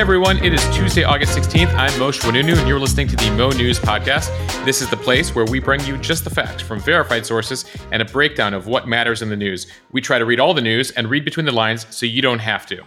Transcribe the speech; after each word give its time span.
Everyone, 0.00 0.42
it 0.42 0.54
is 0.54 0.64
Tuesday, 0.74 1.04
August 1.04 1.36
16th. 1.36 1.74
I'm 1.74 1.90
Mosheh 2.00 2.22
Oinounou, 2.22 2.56
and 2.56 2.66
you're 2.66 2.80
listening 2.80 3.06
to 3.08 3.16
the 3.16 3.30
Mo 3.32 3.50
News 3.50 3.78
Podcast. 3.78 4.30
This 4.64 4.80
is 4.80 4.88
the 4.88 4.96
place 4.96 5.34
where 5.34 5.44
we 5.44 5.60
bring 5.60 5.84
you 5.84 5.98
just 5.98 6.24
the 6.24 6.30
facts 6.30 6.62
from 6.62 6.80
verified 6.80 7.26
sources 7.26 7.66
and 7.92 8.00
a 8.00 8.06
breakdown 8.06 8.54
of 8.54 8.66
what 8.66 8.88
matters 8.88 9.20
in 9.20 9.28
the 9.28 9.36
news. 9.36 9.66
We 9.92 10.00
try 10.00 10.18
to 10.18 10.24
read 10.24 10.40
all 10.40 10.54
the 10.54 10.62
news 10.62 10.90
and 10.92 11.10
read 11.10 11.22
between 11.22 11.44
the 11.44 11.52
lines 11.52 11.86
so 11.94 12.06
you 12.06 12.22
don't 12.22 12.38
have 12.38 12.64
to. 12.68 12.82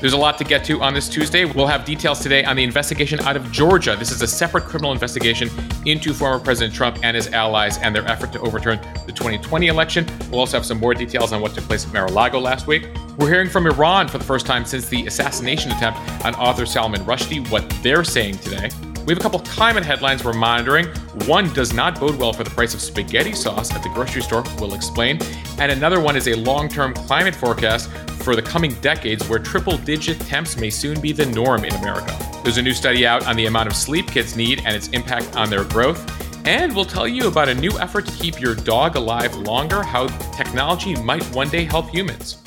There's 0.00 0.14
a 0.14 0.18
lot 0.18 0.38
to 0.38 0.44
get 0.44 0.64
to 0.64 0.80
on 0.80 0.94
this 0.94 1.10
Tuesday. 1.10 1.44
We'll 1.44 1.66
have 1.66 1.84
details 1.84 2.20
today 2.20 2.42
on 2.44 2.56
the 2.56 2.64
investigation 2.64 3.20
out 3.20 3.36
of 3.36 3.52
Georgia. 3.52 3.96
This 3.96 4.10
is 4.10 4.22
a 4.22 4.26
separate 4.26 4.64
criminal 4.64 4.92
investigation 4.92 5.50
into 5.84 6.14
former 6.14 6.42
President 6.42 6.74
Trump 6.74 7.00
and 7.02 7.14
his 7.14 7.28
allies 7.34 7.76
and 7.76 7.94
their 7.94 8.06
effort 8.06 8.32
to 8.32 8.40
overturn 8.40 8.80
the 9.04 9.12
2020 9.12 9.66
election. 9.66 10.06
We'll 10.30 10.40
also 10.40 10.56
have 10.56 10.64
some 10.64 10.80
more 10.80 10.94
details 10.94 11.34
on 11.34 11.42
what 11.42 11.52
took 11.52 11.64
place 11.64 11.86
at 11.86 11.92
Mar 11.92 12.06
a 12.06 12.10
Lago 12.10 12.40
last 12.40 12.66
week. 12.66 12.88
We're 13.18 13.28
hearing 13.28 13.50
from 13.50 13.66
Iran 13.66 14.08
for 14.08 14.16
the 14.16 14.24
first 14.24 14.46
time 14.46 14.64
since 14.64 14.88
the 14.88 15.06
assassination 15.06 15.70
attempt 15.70 15.98
on 16.24 16.34
author 16.36 16.64
Salman 16.64 17.02
Rushdie, 17.02 17.50
what 17.50 17.68
they're 17.82 18.02
saying 18.02 18.38
today. 18.38 18.70
We 19.04 19.12
have 19.12 19.18
a 19.18 19.22
couple 19.22 19.40
climate 19.40 19.84
headlines 19.84 20.24
we're 20.24 20.32
monitoring. 20.32 20.86
One 21.26 21.52
does 21.52 21.74
not 21.74 22.00
bode 22.00 22.16
well 22.16 22.32
for 22.32 22.44
the 22.44 22.50
price 22.50 22.72
of 22.72 22.80
spaghetti 22.80 23.34
sauce 23.34 23.74
at 23.74 23.82
the 23.82 23.90
grocery 23.90 24.22
store, 24.22 24.44
we'll 24.58 24.74
explain. 24.74 25.18
And 25.58 25.70
another 25.70 26.00
one 26.00 26.16
is 26.16 26.28
a 26.28 26.36
long 26.36 26.70
term 26.70 26.94
climate 26.94 27.34
forecast 27.34 27.90
for 28.22 28.36
the 28.36 28.42
coming 28.42 28.74
decades 28.80 29.28
where 29.28 29.38
triple 29.38 29.78
digit 29.78 30.20
temps 30.20 30.56
may 30.56 30.70
soon 30.70 31.00
be 31.00 31.12
the 31.12 31.26
norm 31.26 31.64
in 31.64 31.74
America. 31.74 32.16
There's 32.42 32.58
a 32.58 32.62
new 32.62 32.74
study 32.74 33.06
out 33.06 33.26
on 33.26 33.36
the 33.36 33.46
amount 33.46 33.68
of 33.68 33.76
sleep 33.76 34.06
kids 34.08 34.36
need 34.36 34.62
and 34.64 34.76
its 34.76 34.88
impact 34.88 35.36
on 35.36 35.50
their 35.50 35.64
growth. 35.64 36.06
And 36.46 36.74
we'll 36.74 36.84
tell 36.84 37.06
you 37.06 37.28
about 37.28 37.48
a 37.48 37.54
new 37.54 37.78
effort 37.78 38.06
to 38.06 38.12
keep 38.12 38.40
your 38.40 38.54
dog 38.54 38.96
alive 38.96 39.34
longer, 39.36 39.82
how 39.82 40.06
technology 40.32 40.94
might 41.02 41.24
one 41.34 41.48
day 41.48 41.64
help 41.64 41.90
humans. 41.90 42.42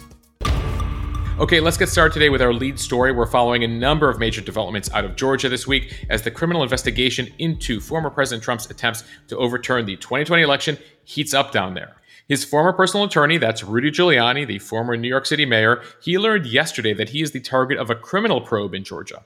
Okay, 1.40 1.60
let's 1.60 1.78
get 1.78 1.90
started 1.90 2.14
today 2.14 2.30
with 2.30 2.44
our 2.44 2.54
lead 2.54 2.80
story. 2.80 3.12
We're 3.12 3.26
following 3.26 3.64
a 3.64 3.68
number 3.68 4.08
of 4.08 4.20
major 4.20 4.40
developments 4.40 4.92
out 4.94 5.04
of 5.04 5.16
Georgia 5.16 5.50
this 5.50 5.66
week 5.66 6.06
as 6.12 6.22
the 6.22 6.30
criminal 6.30 6.62
investigation 6.62 7.28
into 7.40 7.80
former 7.80 8.12
President 8.12 8.44
Trump's 8.44 8.70
attempts 8.70 9.04
to 9.30 9.38
overturn 9.38 9.88
the 9.88 9.96
2020 9.96 10.44
election 10.44 10.78
heats 11.06 11.34
up 11.34 11.52
down 11.52 11.74
there. 11.74 11.96
His 12.28 12.46
former 12.46 12.74
personal 12.74 13.06
attorney, 13.06 13.38
that's 13.38 13.64
Rudy 13.64 13.92
Giuliani, 13.92 14.48
the 14.48 14.60
former 14.60 14.96
New 14.96 15.08
York 15.08 15.26
City 15.26 15.46
mayor, 15.46 15.82
he 16.02 16.18
learned 16.18 16.46
yesterday 16.46 16.94
that 16.94 17.10
he 17.10 17.22
is 17.22 17.32
the 17.32 17.40
target 17.40 17.78
of 17.78 17.90
a 17.90 17.96
criminal 17.96 18.42
probe 18.42 18.74
in 18.74 18.84
Georgia. 18.84 19.24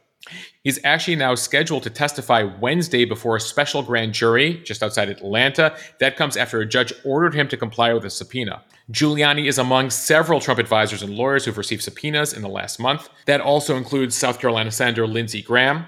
He's 0.64 0.80
actually 0.84 1.16
now 1.16 1.36
scheduled 1.36 1.84
to 1.84 1.90
testify 1.90 2.44
Wednesday 2.44 3.06
before 3.06 3.38
a 3.38 3.42
special 3.42 3.82
grand 3.82 4.14
jury 4.14 4.62
just 4.64 4.84
outside 4.84 5.10
Atlanta. 5.10 5.78
That 6.00 6.18
comes 6.18 6.36
after 6.36 6.60
a 6.60 6.66
judge 6.66 6.92
ordered 7.06 7.34
him 7.34 7.48
to 7.50 7.58
comply 7.58 7.94
with 7.94 8.04
a 8.04 8.10
subpoena. 8.10 8.64
Giuliani 8.92 9.48
is 9.48 9.58
among 9.58 9.90
several 9.90 10.42
Trump 10.42 10.60
advisors 10.60 11.02
and 11.02 11.14
lawyers 11.14 11.46
who've 11.46 11.58
received 11.58 11.84
subpoenas 11.84 12.34
in 12.34 12.42
the 12.42 12.50
last 12.50 12.80
month. 12.80 13.10
That 13.26 13.42
also 13.42 13.78
includes 13.78 14.16
South 14.16 14.40
Carolina 14.40 14.72
Senator 14.72 15.08
Lindsey 15.08 15.42
Graham. 15.42 15.86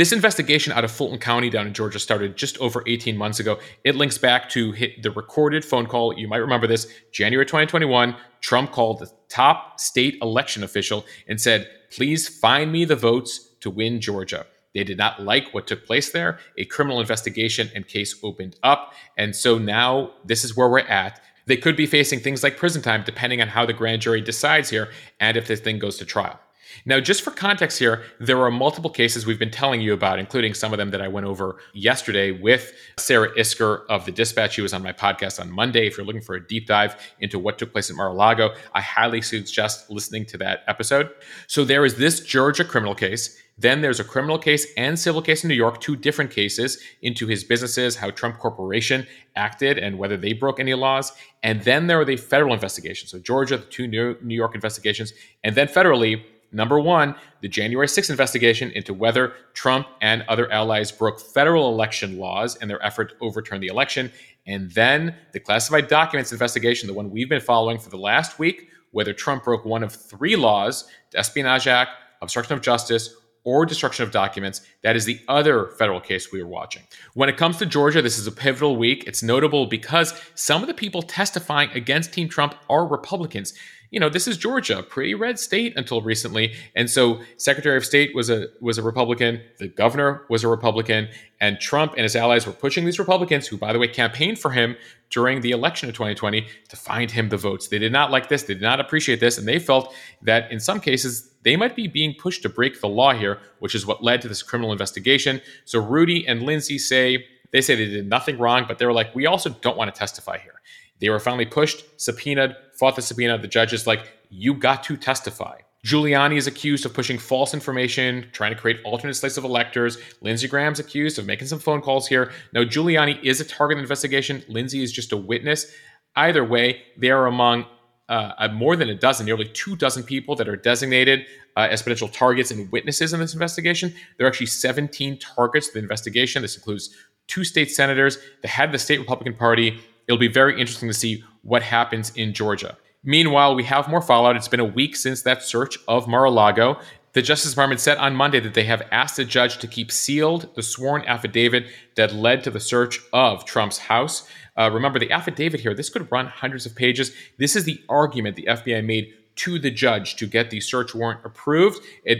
This 0.00 0.12
investigation 0.12 0.72
out 0.72 0.82
of 0.82 0.90
Fulton 0.90 1.18
County 1.18 1.50
down 1.50 1.66
in 1.66 1.74
Georgia 1.74 1.98
started 1.98 2.34
just 2.34 2.56
over 2.56 2.82
18 2.86 3.18
months 3.18 3.38
ago. 3.38 3.58
It 3.84 3.96
links 3.96 4.16
back 4.16 4.48
to 4.48 4.72
the 4.72 5.10
recorded 5.10 5.62
phone 5.62 5.84
call. 5.84 6.18
You 6.18 6.26
might 6.26 6.38
remember 6.38 6.66
this 6.66 6.90
January 7.12 7.44
2021. 7.44 8.16
Trump 8.40 8.72
called 8.72 9.00
the 9.00 9.12
top 9.28 9.78
state 9.78 10.16
election 10.22 10.64
official 10.64 11.04
and 11.28 11.38
said, 11.38 11.68
Please 11.90 12.26
find 12.26 12.72
me 12.72 12.86
the 12.86 12.96
votes 12.96 13.50
to 13.60 13.68
win 13.68 14.00
Georgia. 14.00 14.46
They 14.72 14.84
did 14.84 14.96
not 14.96 15.22
like 15.22 15.52
what 15.52 15.66
took 15.66 15.84
place 15.84 16.10
there. 16.12 16.38
A 16.56 16.64
criminal 16.64 17.00
investigation 17.02 17.70
and 17.74 17.86
case 17.86 18.18
opened 18.22 18.56
up. 18.62 18.94
And 19.18 19.36
so 19.36 19.58
now 19.58 20.12
this 20.24 20.44
is 20.44 20.56
where 20.56 20.70
we're 20.70 20.78
at. 20.78 21.20
They 21.44 21.58
could 21.58 21.76
be 21.76 21.84
facing 21.84 22.20
things 22.20 22.42
like 22.42 22.56
prison 22.56 22.80
time, 22.80 23.02
depending 23.04 23.42
on 23.42 23.48
how 23.48 23.66
the 23.66 23.74
grand 23.74 24.00
jury 24.00 24.22
decides 24.22 24.70
here 24.70 24.92
and 25.20 25.36
if 25.36 25.46
this 25.46 25.60
thing 25.60 25.78
goes 25.78 25.98
to 25.98 26.06
trial. 26.06 26.40
Now, 26.84 27.00
just 27.00 27.22
for 27.22 27.30
context 27.30 27.78
here, 27.78 28.04
there 28.18 28.40
are 28.40 28.50
multiple 28.50 28.90
cases 28.90 29.26
we've 29.26 29.38
been 29.38 29.50
telling 29.50 29.80
you 29.80 29.92
about, 29.92 30.18
including 30.18 30.54
some 30.54 30.72
of 30.72 30.78
them 30.78 30.90
that 30.90 31.02
I 31.02 31.08
went 31.08 31.26
over 31.26 31.56
yesterday 31.74 32.30
with 32.30 32.72
Sarah 32.98 33.34
Isgur 33.36 33.84
of 33.88 34.04
the 34.04 34.12
Dispatch. 34.12 34.54
She 34.54 34.62
was 34.62 34.72
on 34.72 34.82
my 34.82 34.92
podcast 34.92 35.40
on 35.40 35.50
Monday. 35.50 35.86
If 35.86 35.96
you're 35.96 36.06
looking 36.06 36.22
for 36.22 36.34
a 36.34 36.46
deep 36.46 36.66
dive 36.66 36.96
into 37.20 37.38
what 37.38 37.58
took 37.58 37.72
place 37.72 37.90
at 37.90 37.96
Mar 37.96 38.08
a 38.08 38.12
Lago, 38.12 38.54
I 38.74 38.80
highly 38.80 39.22
suggest 39.22 39.90
listening 39.90 40.26
to 40.26 40.38
that 40.38 40.64
episode. 40.66 41.10
So, 41.46 41.64
there 41.64 41.84
is 41.84 41.96
this 41.96 42.20
Georgia 42.20 42.64
criminal 42.64 42.94
case. 42.94 43.38
Then 43.60 43.82
there's 43.82 44.00
a 44.00 44.04
criminal 44.04 44.38
case 44.38 44.66
and 44.78 44.98
civil 44.98 45.20
case 45.20 45.44
in 45.44 45.48
New 45.48 45.54
York, 45.54 45.82
two 45.82 45.94
different 45.94 46.30
cases 46.30 46.82
into 47.02 47.26
his 47.26 47.44
businesses, 47.44 47.94
how 47.94 48.10
Trump 48.10 48.38
Corporation 48.38 49.06
acted, 49.36 49.76
and 49.76 49.98
whether 49.98 50.16
they 50.16 50.32
broke 50.32 50.58
any 50.58 50.72
laws. 50.72 51.12
And 51.42 51.60
then 51.62 51.86
there 51.86 52.00
are 52.00 52.04
the 52.06 52.16
federal 52.16 52.54
investigations. 52.54 53.10
So 53.10 53.18
Georgia, 53.18 53.58
the 53.58 53.66
two 53.66 53.86
New 53.86 54.34
York 54.34 54.54
investigations, 54.54 55.12
and 55.44 55.54
then 55.54 55.68
federally, 55.68 56.22
number 56.52 56.80
one, 56.80 57.14
the 57.40 57.48
January 57.48 57.86
6th 57.86 58.10
investigation 58.10 58.70
into 58.72 58.94
whether 58.94 59.34
Trump 59.54 59.86
and 60.00 60.24
other 60.28 60.50
allies 60.50 60.90
broke 60.92 61.20
federal 61.20 61.68
election 61.72 62.18
laws 62.18 62.56
in 62.56 62.68
their 62.68 62.84
effort 62.84 63.10
to 63.10 63.14
overturn 63.20 63.60
the 63.60 63.68
election. 63.68 64.10
And 64.46 64.70
then 64.72 65.14
the 65.32 65.40
classified 65.40 65.88
documents 65.88 66.32
investigation, 66.32 66.86
the 66.86 66.94
one 66.94 67.10
we've 67.10 67.28
been 67.28 67.40
following 67.40 67.78
for 67.78 67.90
the 67.90 67.98
last 67.98 68.38
week, 68.38 68.68
whether 68.92 69.12
Trump 69.12 69.44
broke 69.44 69.64
one 69.64 69.82
of 69.82 69.92
three 69.92 70.36
laws 70.36 70.88
the 71.12 71.18
Espionage 71.18 71.66
Act, 71.66 71.90
obstruction 72.22 72.54
of 72.54 72.62
justice, 72.62 73.14
or 73.44 73.64
destruction 73.64 74.04
of 74.04 74.10
documents. 74.10 74.62
That 74.82 74.96
is 74.96 75.04
the 75.04 75.20
other 75.28 75.68
federal 75.78 76.00
case 76.00 76.30
we 76.32 76.40
are 76.40 76.46
watching. 76.46 76.82
When 77.14 77.28
it 77.28 77.36
comes 77.36 77.56
to 77.58 77.66
Georgia, 77.66 78.02
this 78.02 78.18
is 78.18 78.26
a 78.26 78.32
pivotal 78.32 78.76
week. 78.76 79.04
It's 79.06 79.22
notable 79.22 79.66
because 79.66 80.20
some 80.34 80.62
of 80.62 80.68
the 80.68 80.74
people 80.74 81.02
testifying 81.02 81.70
against 81.70 82.12
Team 82.12 82.28
Trump 82.28 82.54
are 82.68 82.86
Republicans 82.86 83.54
you 83.90 83.98
know, 83.98 84.08
this 84.08 84.28
is 84.28 84.36
Georgia, 84.36 84.82
pretty 84.82 85.14
red 85.14 85.38
state 85.38 85.76
until 85.76 86.00
recently. 86.00 86.54
And 86.76 86.88
so 86.88 87.20
Secretary 87.36 87.76
of 87.76 87.84
State 87.84 88.14
was 88.14 88.30
a 88.30 88.46
was 88.60 88.78
a 88.78 88.82
Republican, 88.82 89.40
the 89.58 89.68
governor 89.68 90.24
was 90.28 90.44
a 90.44 90.48
Republican, 90.48 91.08
and 91.40 91.58
Trump 91.58 91.92
and 91.92 92.02
his 92.02 92.14
allies 92.14 92.46
were 92.46 92.52
pushing 92.52 92.84
these 92.84 92.98
Republicans, 92.98 93.48
who 93.48 93.56
by 93.56 93.72
the 93.72 93.78
way 93.78 93.88
campaigned 93.88 94.38
for 94.38 94.52
him 94.52 94.76
during 95.10 95.40
the 95.40 95.50
election 95.50 95.88
of 95.88 95.94
2020, 95.94 96.46
to 96.68 96.76
find 96.76 97.10
him 97.10 97.28
the 97.28 97.36
votes. 97.36 97.66
They 97.66 97.80
did 97.80 97.92
not 97.92 98.12
like 98.12 98.28
this, 98.28 98.44
they 98.44 98.54
did 98.54 98.62
not 98.62 98.78
appreciate 98.78 99.18
this, 99.18 99.38
and 99.38 99.48
they 99.48 99.58
felt 99.58 99.92
that 100.22 100.50
in 100.52 100.60
some 100.60 100.80
cases 100.80 101.32
they 101.42 101.56
might 101.56 101.74
be 101.74 101.88
being 101.88 102.14
pushed 102.14 102.42
to 102.42 102.48
break 102.48 102.80
the 102.80 102.88
law 102.88 103.12
here, 103.12 103.38
which 103.58 103.74
is 103.74 103.86
what 103.86 104.04
led 104.04 104.22
to 104.22 104.28
this 104.28 104.42
criminal 104.42 104.72
investigation. 104.72 105.40
So 105.64 105.80
Rudy 105.80 106.26
and 106.28 106.42
Lindsey 106.42 106.78
say 106.78 107.26
they 107.50 107.60
say 107.60 107.74
they 107.74 107.86
did 107.86 108.08
nothing 108.08 108.38
wrong, 108.38 108.64
but 108.68 108.78
they 108.78 108.86
were 108.86 108.92
like, 108.92 109.12
we 109.14 109.26
also 109.26 109.50
don't 109.50 109.76
want 109.76 109.92
to 109.92 109.98
testify 109.98 110.38
here. 110.38 110.59
They 111.00 111.10
were 111.10 111.18
finally 111.18 111.46
pushed, 111.46 111.84
subpoenaed, 112.00 112.56
fought 112.78 112.96
the 112.96 113.02
subpoena. 113.02 113.38
The 113.38 113.48
judge 113.48 113.72
is 113.72 113.86
like, 113.86 114.10
you 114.28 114.54
got 114.54 114.82
to 114.84 114.96
testify. 114.96 115.58
Giuliani 115.84 116.36
is 116.36 116.46
accused 116.46 116.84
of 116.84 116.92
pushing 116.92 117.18
false 117.18 117.54
information, 117.54 118.28
trying 118.32 118.54
to 118.54 118.60
create 118.60 118.80
alternate 118.84 119.14
slates 119.14 119.38
of 119.38 119.44
electors. 119.44 119.96
Lindsey 120.20 120.46
Graham's 120.46 120.78
accused 120.78 121.18
of 121.18 121.24
making 121.24 121.48
some 121.48 121.58
phone 121.58 121.80
calls 121.80 122.06
here. 122.06 122.32
Now, 122.52 122.64
Giuliani 122.64 123.22
is 123.22 123.40
a 123.40 123.44
target 123.44 123.78
of 123.78 123.82
investigation. 123.82 124.44
Lindsey 124.48 124.82
is 124.82 124.92
just 124.92 125.12
a 125.12 125.16
witness. 125.16 125.72
Either 126.16 126.44
way, 126.44 126.82
they 126.98 127.10
are 127.10 127.26
among 127.26 127.64
uh, 128.10 128.48
more 128.52 128.76
than 128.76 128.90
a 128.90 128.94
dozen, 128.94 129.24
nearly 129.24 129.46
two 129.46 129.76
dozen 129.76 130.02
people 130.02 130.34
that 130.36 130.48
are 130.48 130.56
designated 130.56 131.24
uh, 131.56 131.68
as 131.70 131.80
potential 131.80 132.08
targets 132.08 132.50
and 132.50 132.70
witnesses 132.72 133.14
in 133.14 133.20
this 133.20 133.32
investigation. 133.32 133.94
There 134.18 134.26
are 134.26 134.30
actually 134.30 134.46
17 134.46 135.18
targets 135.18 135.68
to 135.68 135.74
the 135.74 135.78
investigation. 135.78 136.42
This 136.42 136.56
includes 136.56 136.94
two 137.28 137.44
state 137.44 137.70
senators, 137.70 138.18
the 138.42 138.48
head 138.48 138.66
of 138.66 138.72
the 138.72 138.78
state 138.78 138.98
Republican 138.98 139.34
Party, 139.34 139.80
It'll 140.10 140.18
be 140.18 140.26
very 140.26 140.60
interesting 140.60 140.88
to 140.88 140.92
see 140.92 141.22
what 141.42 141.62
happens 141.62 142.10
in 142.16 142.34
Georgia. 142.34 142.76
Meanwhile, 143.04 143.54
we 143.54 143.62
have 143.62 143.86
more 143.86 144.02
fallout. 144.02 144.34
It's 144.34 144.48
been 144.48 144.58
a 144.58 144.64
week 144.64 144.96
since 144.96 145.22
that 145.22 145.44
search 145.44 145.78
of 145.86 146.08
Mar 146.08 146.24
a 146.24 146.30
Lago. 146.32 146.80
The 147.12 147.22
Justice 147.22 147.52
Department 147.52 147.80
said 147.80 147.96
on 147.98 148.16
Monday 148.16 148.40
that 148.40 148.54
they 148.54 148.64
have 148.64 148.82
asked 148.90 149.18
the 149.18 149.24
judge 149.24 149.58
to 149.58 149.68
keep 149.68 149.92
sealed 149.92 150.52
the 150.56 150.64
sworn 150.64 151.02
affidavit 151.02 151.66
that 151.94 152.12
led 152.12 152.42
to 152.42 152.50
the 152.50 152.58
search 152.58 152.98
of 153.12 153.44
Trump's 153.44 153.78
house. 153.78 154.28
Uh, 154.58 154.68
remember, 154.72 154.98
the 154.98 155.12
affidavit 155.12 155.60
here, 155.60 155.74
this 155.74 155.90
could 155.90 156.10
run 156.10 156.26
hundreds 156.26 156.66
of 156.66 156.74
pages. 156.74 157.12
This 157.38 157.54
is 157.54 157.62
the 157.62 157.80
argument 157.88 158.34
the 158.34 158.48
FBI 158.48 158.84
made 158.84 159.14
to 159.36 159.60
the 159.60 159.70
judge 159.70 160.16
to 160.16 160.26
get 160.26 160.50
the 160.50 160.58
search 160.58 160.92
warrant 160.92 161.20
approved. 161.24 161.84
It 162.04 162.18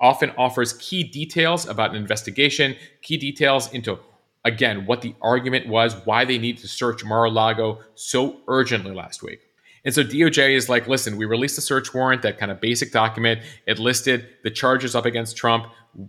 often 0.00 0.30
offers 0.38 0.74
key 0.74 1.02
details 1.02 1.66
about 1.66 1.90
an 1.90 1.96
investigation, 1.96 2.76
key 3.02 3.16
details 3.16 3.72
into 3.72 3.98
again 4.44 4.86
what 4.86 5.02
the 5.02 5.14
argument 5.22 5.68
was, 5.68 5.94
why 6.04 6.24
they 6.24 6.38
need 6.38 6.58
to 6.58 6.68
search 6.68 7.04
Mar 7.04 7.24
a 7.24 7.30
Lago 7.30 7.80
so 7.94 8.40
urgently 8.48 8.92
last 8.92 9.22
week. 9.22 9.40
And 9.84 9.92
so 9.92 10.04
DOJ 10.04 10.54
is 10.54 10.68
like, 10.68 10.86
listen, 10.86 11.16
we 11.16 11.24
released 11.24 11.58
a 11.58 11.60
search 11.60 11.92
warrant, 11.92 12.22
that 12.22 12.38
kind 12.38 12.52
of 12.52 12.60
basic 12.60 12.92
document. 12.92 13.40
It 13.66 13.80
listed 13.80 14.28
the 14.44 14.50
charges 14.50 14.94
up 14.94 15.04
against 15.06 15.36
Trump, 15.36 15.66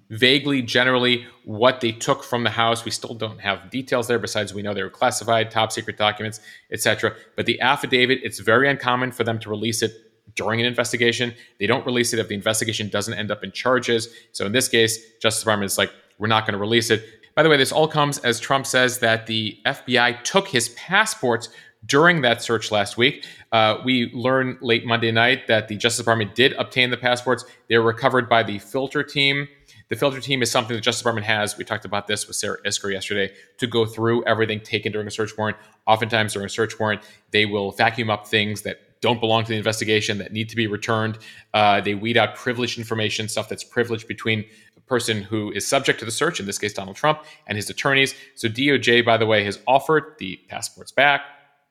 vaguely, 0.09 0.61
generally, 0.61 1.25
what 1.43 1.81
they 1.81 1.91
took 1.91 2.23
from 2.23 2.43
the 2.43 2.51
House. 2.51 2.85
We 2.85 2.91
still 2.91 3.15
don't 3.15 3.41
have 3.41 3.71
details 3.71 4.07
there, 4.07 4.19
besides 4.19 4.53
we 4.53 4.61
know 4.61 4.75
they 4.75 4.83
were 4.83 4.91
classified, 4.91 5.49
top 5.49 5.71
secret 5.71 5.97
documents, 5.97 6.39
etc. 6.71 7.15
But 7.35 7.47
the 7.47 7.59
affidavit, 7.61 8.19
it's 8.21 8.39
very 8.39 8.69
uncommon 8.69 9.11
for 9.11 9.23
them 9.23 9.39
to 9.39 9.49
release 9.49 9.81
it 9.81 9.91
during 10.35 10.59
an 10.59 10.67
investigation. 10.67 11.33
They 11.59 11.65
don't 11.65 11.85
release 11.85 12.13
it 12.13 12.19
if 12.19 12.27
the 12.27 12.35
investigation 12.35 12.89
doesn't 12.89 13.13
end 13.15 13.31
up 13.31 13.43
in 13.43 13.51
charges. 13.51 14.07
So 14.33 14.45
in 14.45 14.51
this 14.51 14.67
case, 14.67 14.99
Justice 15.19 15.41
Department 15.41 15.71
is 15.71 15.79
like, 15.79 15.91
we're 16.19 16.27
not 16.27 16.45
going 16.45 16.53
to 16.53 16.59
release 16.59 16.91
it. 16.91 17.03
By 17.35 17.41
the 17.41 17.49
way, 17.49 17.57
this 17.57 17.71
all 17.71 17.87
comes 17.87 18.19
as 18.19 18.39
Trump 18.39 18.65
says 18.67 18.99
that 18.99 19.25
the 19.25 19.59
FBI 19.65 20.23
took 20.23 20.47
his 20.47 20.69
passports 20.69 21.49
during 21.85 22.21
that 22.21 22.41
search 22.41 22.71
last 22.71 22.95
week. 22.95 23.25
Uh, 23.51 23.77
we 23.83 24.11
learned 24.13 24.57
late 24.61 24.85
Monday 24.85 25.11
night 25.11 25.47
that 25.47 25.67
the 25.67 25.75
Justice 25.75 25.97
Department 25.97 26.35
did 26.35 26.53
obtain 26.53 26.91
the 26.91 26.97
passports. 26.97 27.43
They 27.67 27.77
were 27.77 27.85
recovered 27.85 28.29
by 28.29 28.43
the 28.43 28.59
filter 28.59 29.03
team. 29.03 29.47
The 29.89 29.95
filter 29.95 30.21
team 30.21 30.41
is 30.41 30.49
something 30.49 30.75
the 30.75 30.81
Justice 30.81 31.01
Department 31.01 31.25
has. 31.27 31.57
We 31.57 31.65
talked 31.65 31.85
about 31.85 32.07
this 32.07 32.27
with 32.27 32.35
Sarah 32.35 32.57
Isgur 32.65 32.91
yesterday 32.91 33.33
to 33.57 33.67
go 33.67 33.85
through 33.85 34.23
everything 34.25 34.59
taken 34.61 34.91
during 34.91 35.07
a 35.07 35.11
search 35.11 35.37
warrant. 35.37 35.57
Oftentimes, 35.85 36.33
during 36.33 36.45
a 36.45 36.49
search 36.49 36.79
warrant, 36.79 37.01
they 37.31 37.45
will 37.45 37.71
vacuum 37.71 38.09
up 38.09 38.27
things 38.27 38.61
that 38.61 38.79
don't 39.01 39.19
belong 39.19 39.43
to 39.43 39.49
the 39.49 39.57
investigation 39.57 40.17
that 40.19 40.31
need 40.31 40.47
to 40.47 40.55
be 40.55 40.65
returned. 40.65 41.17
Uh, 41.53 41.81
they 41.81 41.93
weed 41.93 42.15
out 42.15 42.35
privileged 42.35 42.77
information, 42.77 43.27
stuff 43.27 43.49
that's 43.49 43.63
privileged 43.63 44.07
between 44.07 44.45
person 44.87 45.21
who 45.21 45.51
is 45.51 45.67
subject 45.67 45.99
to 45.99 46.05
the 46.05 46.11
search, 46.11 46.39
in 46.39 46.45
this 46.45 46.57
case, 46.57 46.73
Donald 46.73 46.95
Trump, 46.95 47.23
and 47.47 47.55
his 47.55 47.69
attorneys. 47.69 48.15
So, 48.35 48.47
DOJ, 48.47 49.05
by 49.05 49.17
the 49.17 49.25
way, 49.25 49.43
has 49.43 49.59
offered 49.67 50.15
the 50.19 50.39
passports 50.47 50.91
back 50.91 51.21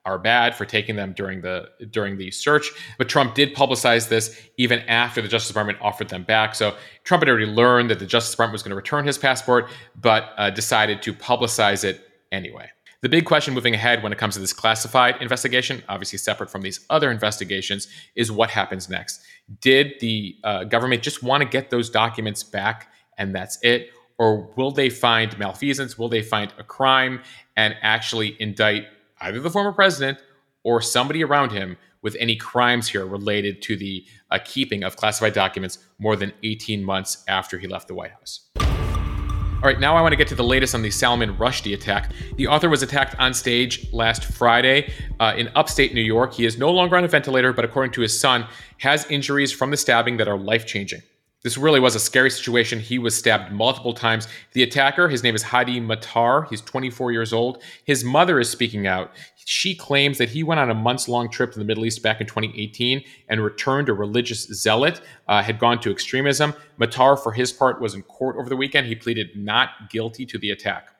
are 0.04 0.18
bad 0.18 0.54
for 0.54 0.64
taking 0.64 0.96
them 0.96 1.12
during 1.12 1.40
the 1.40 1.68
during 1.90 2.16
the 2.16 2.30
search. 2.30 2.72
But 2.98 3.08
Trump 3.08 3.34
did 3.34 3.54
publicize 3.54 4.08
this 4.08 4.40
even 4.56 4.80
after 4.80 5.22
the 5.22 5.28
Justice 5.28 5.48
Department 5.48 5.78
offered 5.80 6.08
them 6.08 6.24
back. 6.24 6.54
So 6.54 6.74
Trump 7.04 7.22
had 7.22 7.28
already 7.28 7.46
learned 7.46 7.90
that 7.90 7.98
the 7.98 8.06
Justice 8.06 8.32
Department 8.32 8.54
was 8.54 8.62
going 8.62 8.70
to 8.70 8.76
return 8.76 9.06
his 9.06 9.18
passport, 9.18 9.70
but 10.00 10.30
uh, 10.36 10.50
decided 10.50 11.02
to 11.02 11.14
publicize 11.14 11.84
it 11.84 12.00
anyway. 12.32 12.68
The 13.02 13.08
big 13.08 13.24
question 13.24 13.52
moving 13.52 13.74
ahead 13.74 14.02
when 14.02 14.12
it 14.12 14.18
comes 14.18 14.34
to 14.34 14.40
this 14.40 14.52
classified 14.52 15.20
investigation, 15.20 15.82
obviously 15.88 16.18
separate 16.18 16.50
from 16.50 16.62
these 16.62 16.86
other 16.88 17.10
investigations, 17.10 17.88
is 18.14 18.30
what 18.30 18.48
happens 18.48 18.88
next. 18.88 19.22
Did 19.60 19.94
the 20.00 20.36
uh, 20.44 20.64
government 20.64 21.02
just 21.02 21.20
want 21.20 21.42
to 21.42 21.48
get 21.48 21.70
those 21.70 21.90
documents 21.90 22.44
back 22.44 22.92
and 23.22 23.34
that's 23.34 23.58
it? 23.62 23.90
Or 24.18 24.50
will 24.56 24.72
they 24.72 24.90
find 24.90 25.38
malfeasance? 25.38 25.96
Will 25.96 26.08
they 26.08 26.22
find 26.22 26.52
a 26.58 26.64
crime 26.64 27.22
and 27.56 27.76
actually 27.80 28.36
indict 28.40 28.86
either 29.20 29.40
the 29.40 29.50
former 29.50 29.72
president 29.72 30.18
or 30.64 30.80
somebody 30.82 31.22
around 31.24 31.52
him 31.52 31.76
with 32.02 32.16
any 32.18 32.34
crimes 32.34 32.88
here 32.88 33.06
related 33.06 33.62
to 33.62 33.76
the 33.76 34.04
uh, 34.30 34.38
keeping 34.44 34.82
of 34.82 34.96
classified 34.96 35.32
documents 35.32 35.78
more 36.00 36.16
than 36.16 36.32
18 36.42 36.82
months 36.84 37.24
after 37.28 37.58
he 37.58 37.68
left 37.68 37.86
the 37.86 37.94
White 37.94 38.10
House. 38.10 38.50
All 38.56 39.68
right, 39.68 39.78
now 39.78 39.96
I 39.96 40.02
want 40.02 40.10
to 40.10 40.16
get 40.16 40.26
to 40.28 40.34
the 40.34 40.42
latest 40.42 40.74
on 40.74 40.82
the 40.82 40.90
Salman 40.90 41.36
Rushdie 41.36 41.72
attack. 41.72 42.10
The 42.34 42.48
author 42.48 42.68
was 42.68 42.82
attacked 42.82 43.14
on 43.20 43.32
stage 43.32 43.92
last 43.92 44.24
Friday 44.24 44.92
uh, 45.20 45.34
in 45.36 45.48
upstate 45.54 45.94
New 45.94 46.02
York. 46.02 46.34
He 46.34 46.44
is 46.44 46.58
no 46.58 46.72
longer 46.72 46.96
on 46.96 47.04
a 47.04 47.08
ventilator, 47.08 47.52
but 47.52 47.64
according 47.64 47.92
to 47.92 48.00
his 48.00 48.18
son, 48.18 48.48
has 48.78 49.08
injuries 49.08 49.52
from 49.52 49.70
the 49.70 49.76
stabbing 49.76 50.16
that 50.16 50.26
are 50.26 50.36
life 50.36 50.66
changing. 50.66 51.02
This 51.42 51.58
really 51.58 51.80
was 51.80 51.96
a 51.96 52.00
scary 52.00 52.30
situation. 52.30 52.78
He 52.78 53.00
was 53.00 53.16
stabbed 53.16 53.50
multiple 53.50 53.94
times. 53.94 54.28
The 54.52 54.62
attacker, 54.62 55.08
his 55.08 55.24
name 55.24 55.34
is 55.34 55.42
Hadi 55.42 55.80
Matar. 55.80 56.48
He's 56.48 56.60
24 56.60 57.10
years 57.10 57.32
old. 57.32 57.62
His 57.84 58.04
mother 58.04 58.38
is 58.38 58.48
speaking 58.48 58.86
out. 58.86 59.10
She 59.44 59.74
claims 59.74 60.18
that 60.18 60.28
he 60.28 60.44
went 60.44 60.60
on 60.60 60.70
a 60.70 60.74
months 60.74 61.08
long 61.08 61.28
trip 61.28 61.50
to 61.52 61.58
the 61.58 61.64
Middle 61.64 61.84
East 61.84 62.00
back 62.00 62.20
in 62.20 62.28
2018 62.28 63.02
and 63.28 63.42
returned 63.42 63.88
a 63.88 63.92
religious 63.92 64.44
zealot, 64.46 65.00
uh, 65.26 65.42
had 65.42 65.58
gone 65.58 65.80
to 65.80 65.90
extremism. 65.90 66.54
Matar, 66.78 67.20
for 67.20 67.32
his 67.32 67.52
part, 67.52 67.80
was 67.80 67.94
in 67.94 68.02
court 68.02 68.36
over 68.38 68.48
the 68.48 68.56
weekend. 68.56 68.86
He 68.86 68.94
pleaded 68.94 69.30
not 69.34 69.90
guilty 69.90 70.24
to 70.26 70.38
the 70.38 70.52
attack. 70.52 70.90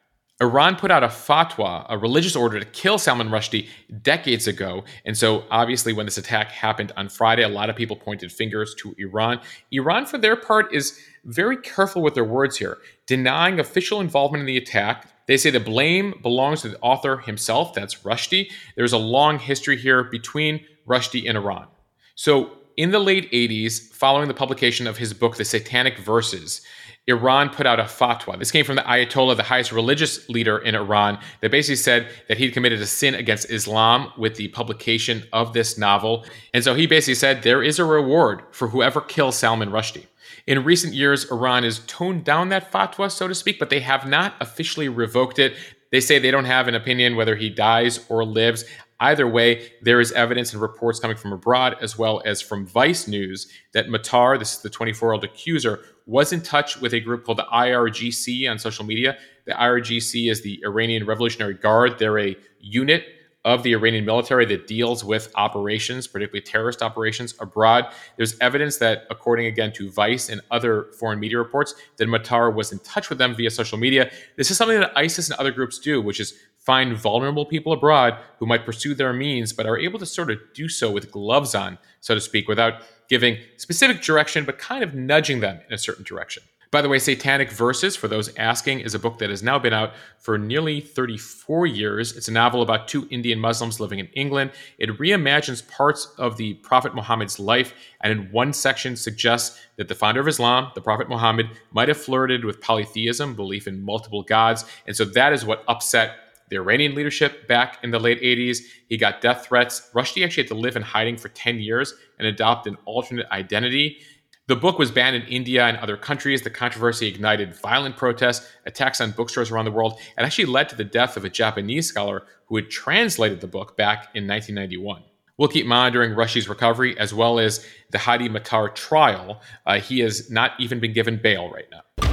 Iran 0.43 0.75
put 0.75 0.91
out 0.91 1.05
a 1.05 1.09
fatwa, 1.09 1.87
a 1.89 1.97
religious 1.97 2.35
order 2.35 2.59
to 2.59 2.67
kill 2.67 2.99
Salman 2.99 3.29
Rushdie 3.29 3.69
decades 4.03 4.49
ago. 4.49 4.83
And 5.05 5.17
so, 5.17 5.45
obviously, 5.53 5.93
when 5.93 6.05
this 6.05 6.19
attack 6.19 6.51
happened 6.51 6.91
on 6.97 7.09
Friday, 7.09 7.45
a 7.45 7.49
lot 7.49 7.71
of 7.71 7.77
people 7.77 7.95
pointed 7.95 8.33
fingers 8.33 8.75
to 8.81 8.93
Iran. 8.99 9.41
Iran, 9.71 10.05
for 10.05 10.19
their 10.19 10.35
part, 10.35 10.75
is 10.75 11.01
very 11.25 11.57
careful 11.57 12.03
with 12.03 12.15
their 12.15 12.25
words 12.25 12.57
here, 12.57 12.79
denying 13.07 13.61
official 13.61 14.01
involvement 14.01 14.41
in 14.41 14.47
the 14.47 14.57
attack. 14.57 15.07
They 15.29 15.37
say 15.37 15.51
the 15.51 15.61
blame 15.61 16.15
belongs 16.23 16.63
to 16.63 16.71
the 16.71 16.81
author 16.81 17.19
himself, 17.19 17.73
that's 17.73 18.03
Rushdie. 18.03 18.51
There's 18.75 18.93
a 18.93 18.99
long 18.99 19.39
history 19.39 19.77
here 19.77 20.03
between 20.03 20.67
Rushdie 20.89 21.29
and 21.29 21.39
Iran. 21.39 21.69
So, 22.17 22.51
in 22.77 22.91
the 22.91 22.99
late 22.99 23.31
80s, 23.31 23.93
following 23.93 24.29
the 24.29 24.35
publication 24.35 24.87
of 24.87 24.99
his 24.99 25.13
book, 25.15 25.37
The 25.37 25.45
Satanic 25.45 25.99
Verses, 25.99 26.63
Iran 27.09 27.51
put 27.51 27.67
out 27.67 27.81
a 27.81 27.85
fatwa. 27.85 28.39
This 28.39 28.53
came 28.53 28.65
from 28.65 28.77
the 28.77 28.83
Ayatollah, 28.83 29.37
the 29.37 29.43
highest 29.43 29.73
religious 29.73 30.29
leader 30.29 30.59
in 30.59 30.77
Iran, 30.77 31.19
that 31.41 31.51
basically 31.51 31.77
said 31.77 32.09
that 32.29 32.39
he'd 32.39 32.53
committed 32.53 32.81
a 32.81 32.87
sin 32.87 33.15
against 33.17 33.51
Islam 33.51 34.13
with 34.17 34.37
the 34.37 34.49
publication 34.49 35.25
of 35.33 35.53
this 35.53 35.77
novel. 35.77 36.25
And 36.55 36.63
so 36.63 36.75
he 36.75 36.87
basically 36.87 37.17
said 37.17 37.43
there 37.43 37.63
is 37.63 37.81
a 37.81 37.85
reward 37.85 38.43
for 38.53 38.69
whoever 38.69 39.01
kills 39.01 39.37
Salman 39.37 39.71
Rushdie. 39.71 40.07
In 40.47 40.63
recent 40.65 40.95
years, 40.95 41.31
Iran 41.31 41.65
has 41.65 41.81
toned 41.87 42.25
down 42.25 42.51
that 42.51 42.71
fatwa, 42.71 43.11
so 43.11 43.27
to 43.27 43.35
speak, 43.35 43.59
but 43.59 43.71
they 43.71 43.81
have 43.81 44.07
not 44.07 44.35
officially 44.41 44.89
revoked 44.89 45.39
it. 45.41 45.55
They 45.91 46.01
say 46.01 46.19
they 46.19 46.31
don't 46.31 46.47
have 46.47 46.69
an 46.69 46.75
opinion 46.75 47.17
whether 47.17 47.37
he 47.37 47.51
dies 47.51 48.05
or 48.09 48.25
lives. 48.25 48.65
Either 49.03 49.27
way, 49.27 49.73
there 49.83 49.99
is 49.99 50.13
evidence 50.13 50.53
and 50.53 50.63
reports 50.63 51.01
coming 51.01 51.17
from 51.17 51.33
abroad 51.33 51.77
as 51.81 51.99
well 51.99 52.23
as 52.25 52.41
from 52.41 52.65
Vice 52.65 53.09
News 53.09 53.49
that 53.73 53.89
Matar, 53.89 54.39
this 54.39 54.55
is 54.55 54.63
the 54.63 54.71
24 54.71 55.09
year 55.09 55.15
old 55.15 55.25
accuser, 55.25 55.81
was 56.07 56.33
in 56.33 56.41
touch 56.41 56.81
with 56.81 56.95
a 56.95 57.01
group 57.01 57.25
called 57.25 57.39
the 57.39 57.47
IRGC 57.53 58.49
on 58.49 58.61
social 58.61 58.85
media. 58.85 59.19
The 59.45 59.55
IRGC 59.55 60.31
is 60.31 60.43
the 60.43 60.63
Iranian 60.65 61.05
Revolutionary 61.05 61.55
Guard. 61.55 61.99
They're 61.99 62.21
a 62.21 62.37
unit 62.61 63.05
of 63.45 63.65
the 63.65 63.73
Iranian 63.73 64.05
military 64.05 64.47
that 64.47 64.69
deals 64.69 65.05
with 65.05 65.33
operations, 65.35 66.07
particularly 66.07 66.43
terrorist 66.43 66.81
operations 66.81 67.35
abroad. 67.41 67.93
There's 68.17 68.39
evidence 68.39 68.77
that, 68.77 69.05
according 69.11 69.47
again 69.47 69.73
to 69.73 69.91
Vice 69.91 70.29
and 70.29 70.41
other 70.53 70.93
foreign 70.99 71.19
media 71.19 71.39
reports, 71.39 71.75
that 71.97 72.07
Matar 72.07 72.55
was 72.55 72.71
in 72.71 72.79
touch 72.81 73.09
with 73.09 73.19
them 73.19 73.35
via 73.35 73.51
social 73.51 73.79
media. 73.79 74.13
This 74.37 74.53
is 74.53 74.57
something 74.57 74.79
that 74.79 74.97
ISIS 74.97 75.29
and 75.29 75.39
other 75.41 75.51
groups 75.51 75.81
do, 75.81 76.01
which 76.01 76.21
is 76.21 76.35
find 76.65 76.97
vulnerable 76.97 77.45
people 77.45 77.73
abroad 77.73 78.17
who 78.39 78.47
might 78.47 78.65
pursue 78.65 78.95
their 78.95 79.13
means, 79.13 79.53
but 79.53 79.67
are 79.67 79.79
able 79.79 79.99
to 79.99 80.07
sort 80.07 80.31
of 80.31 80.39
do 80.55 80.69
so 80.69 80.91
with 80.91 81.11
gloves 81.11 81.55
on, 81.55 81.79
so 82.01 82.15
to 82.15 82.21
speak, 82.21 82.49
without 82.49 82.83
giving 83.09 83.39
specific 83.57 84.01
direction, 84.01 84.45
but 84.45 84.59
kind 84.59 84.85
of 84.85 84.95
nudging 84.95 85.41
them 85.41 85.61
in 85.69 85.75
a 85.75 85.79
certain 85.79 86.05
direction. 86.05 86.43
By 86.73 86.81
the 86.81 86.89
way, 86.89 86.99
Satanic 86.99 87.51
Verses, 87.51 87.97
for 87.97 88.09
those 88.09 88.35
asking, 88.39 88.81
is 88.81 88.95
a 88.95 88.99
book 88.99 89.19
that 89.19 89.29
has 89.29 89.43
now 89.43 89.59
been 89.59 89.75
out 89.75 89.93
for 90.19 90.39
nearly 90.39 90.81
34 90.81 91.67
years. 91.67 92.17
It's 92.17 92.29
a 92.29 92.33
novel 92.33 92.63
about 92.63 92.89
two 92.89 93.07
Indian 93.11 93.39
Muslims 93.39 93.79
living 93.79 93.99
in 93.99 94.07
England. 94.15 94.53
It 94.79 94.89
reimagines 94.99 95.69
parts 95.69 96.15
of 96.17 96.39
the 96.39 96.55
Prophet 96.55 96.95
Muhammad's 96.95 97.39
life, 97.39 97.75
and 98.01 98.11
in 98.11 98.33
one 98.33 98.55
section 98.55 98.97
suggests 98.97 99.61
that 99.77 99.89
the 99.89 99.95
founder 99.95 100.23
of 100.23 100.29
Islam, 100.29 100.73
the 100.75 100.81
Prophet 100.81 101.11
Muhammad, 101.11 101.51
might 101.73 101.89
have 101.89 101.99
flirted 101.99 102.43
with 102.43 102.63
polytheism, 102.63 103.35
belief 103.35 103.69
in 103.69 103.83
multiple 103.83 104.23
gods. 104.23 104.65
And 104.87 104.97
so 104.97 105.05
that 105.05 105.35
is 105.35 105.45
what 105.45 105.65
upset 105.69 106.17
the 106.53 106.59
Iranian 106.59 106.95
leadership 106.95 107.49
back 107.49 107.79
in 107.83 107.91
the 107.91 107.99
late 107.99 108.21
80s. 108.21 108.59
He 108.89 108.99
got 108.99 109.23
death 109.23 109.47
threats. 109.47 109.91
Rushdie 109.95 110.23
actually 110.23 110.43
had 110.43 110.49
to 110.49 110.55
live 110.55 110.77
in 110.77 110.83
hiding 110.83 111.17
for 111.17 111.31
10 111.31 111.61
years 111.61 111.95
and 112.19 112.29
adopt 112.29 112.67
an 112.67 112.77
alternate 112.85 113.27
identity. 113.33 113.99
The 114.49 114.57
book 114.57 114.79
was 114.79 114.91
banned 114.91 115.17
in 115.17 115.23
India 115.23 115.65
and 115.65 115.79
other 115.79 115.97
countries. 115.97 116.43
The 116.43 116.51
controversy 116.51 117.09
ignited 117.09 117.55
violent 117.55 117.97
protests, 117.97 118.47
attacks 118.67 119.01
on 119.01 119.13
bookstores 119.13 119.51
around 119.51 119.65
the 119.65 119.71
world, 119.71 119.99
and 120.19 120.27
actually 120.27 120.45
led 120.45 120.69
to 120.69 120.77
the 120.77 120.85
death 120.85 121.17
of 121.17 121.25
a 121.25 121.31
Japanese 121.31 121.89
scholar 121.89 122.27
who 122.47 122.57
had 122.57 122.69
translated 122.69 123.41
the 123.41 123.47
book 123.47 123.75
back 123.79 124.09
in 124.15 124.27
1991. 124.27 125.05
We'll 125.39 125.49
keep 125.49 125.65
monitoring 125.65 126.13
Rushdie's 126.13 126.51
recovery 126.51 126.99
as 126.99 127.15
well 127.15 127.39
as 127.39 127.65
the 127.93 127.99
Hadi 127.99 128.29
Matar 128.29 128.75
trial. 128.75 129.41
Uh, 129.65 129.81
he 129.81 130.01
has 130.01 130.31
not 130.31 130.53
even 130.59 130.81
been 130.81 130.93
given 130.93 131.17
bail 131.17 131.51
right 131.51 131.67
now. 131.71 132.12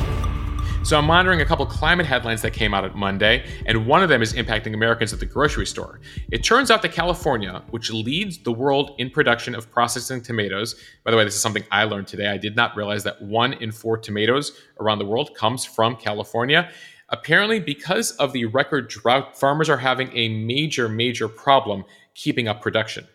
So 0.82 0.98
I'm 0.98 1.06
monitoring 1.06 1.42
a 1.42 1.46
couple 1.46 1.66
climate 1.66 2.06
headlines 2.06 2.42
that 2.42 2.52
came 2.52 2.74
out 2.74 2.84
at 2.84 2.96
Monday, 2.96 3.46
and 3.68 3.86
one 3.86 4.02
of 4.02 4.10
them 4.10 4.22
is 4.22 4.34
impacting 4.34 4.74
Americans 4.74 5.14
at 5.14 5.20
the 5.20 5.26
grocery 5.26 5.66
store. 5.66 6.00
It 6.32 6.44
turns 6.44 6.72
out 6.72 6.82
that 6.82 6.94
California, 6.94 7.62
which 7.70 7.92
leads 7.92 8.40
the 8.40 8.52
world 8.52 8.96
in 8.98 9.12
production 9.12 9.54
of 9.54 9.70
processing 9.70 10.22
tomatoes, 10.22 10.82
by 11.04 11.12
the 11.12 11.18
way, 11.18 11.26
this 11.26 11.36
is 11.36 11.42
something 11.42 11.64
I 11.70 11.84
learned 11.84 12.08
today. 12.08 12.28
I 12.28 12.38
did 12.38 12.56
not 12.56 12.76
realize 12.76 13.04
that 13.04 13.22
one 13.22 13.54
in 13.54 13.72
four 13.72 13.98
tomatoes 13.98 14.58
around 14.80 15.00
the 15.00 15.06
world 15.06 15.36
comes 15.36 15.64
from 15.64 15.96
California. 15.96 16.72
Apparently, 17.10 17.60
because 17.60 18.12
of 18.14 18.34
the 18.34 18.46
record 18.46 18.88
drought, 18.88 19.38
farmers 19.38 19.70
are 19.70 19.78
having 19.78 20.10
a 20.16 20.30
major, 20.30 20.90
major 20.90 21.28
problem 21.28 21.84
keeping 22.16 22.48
up 22.48 22.62
production. 22.62 23.06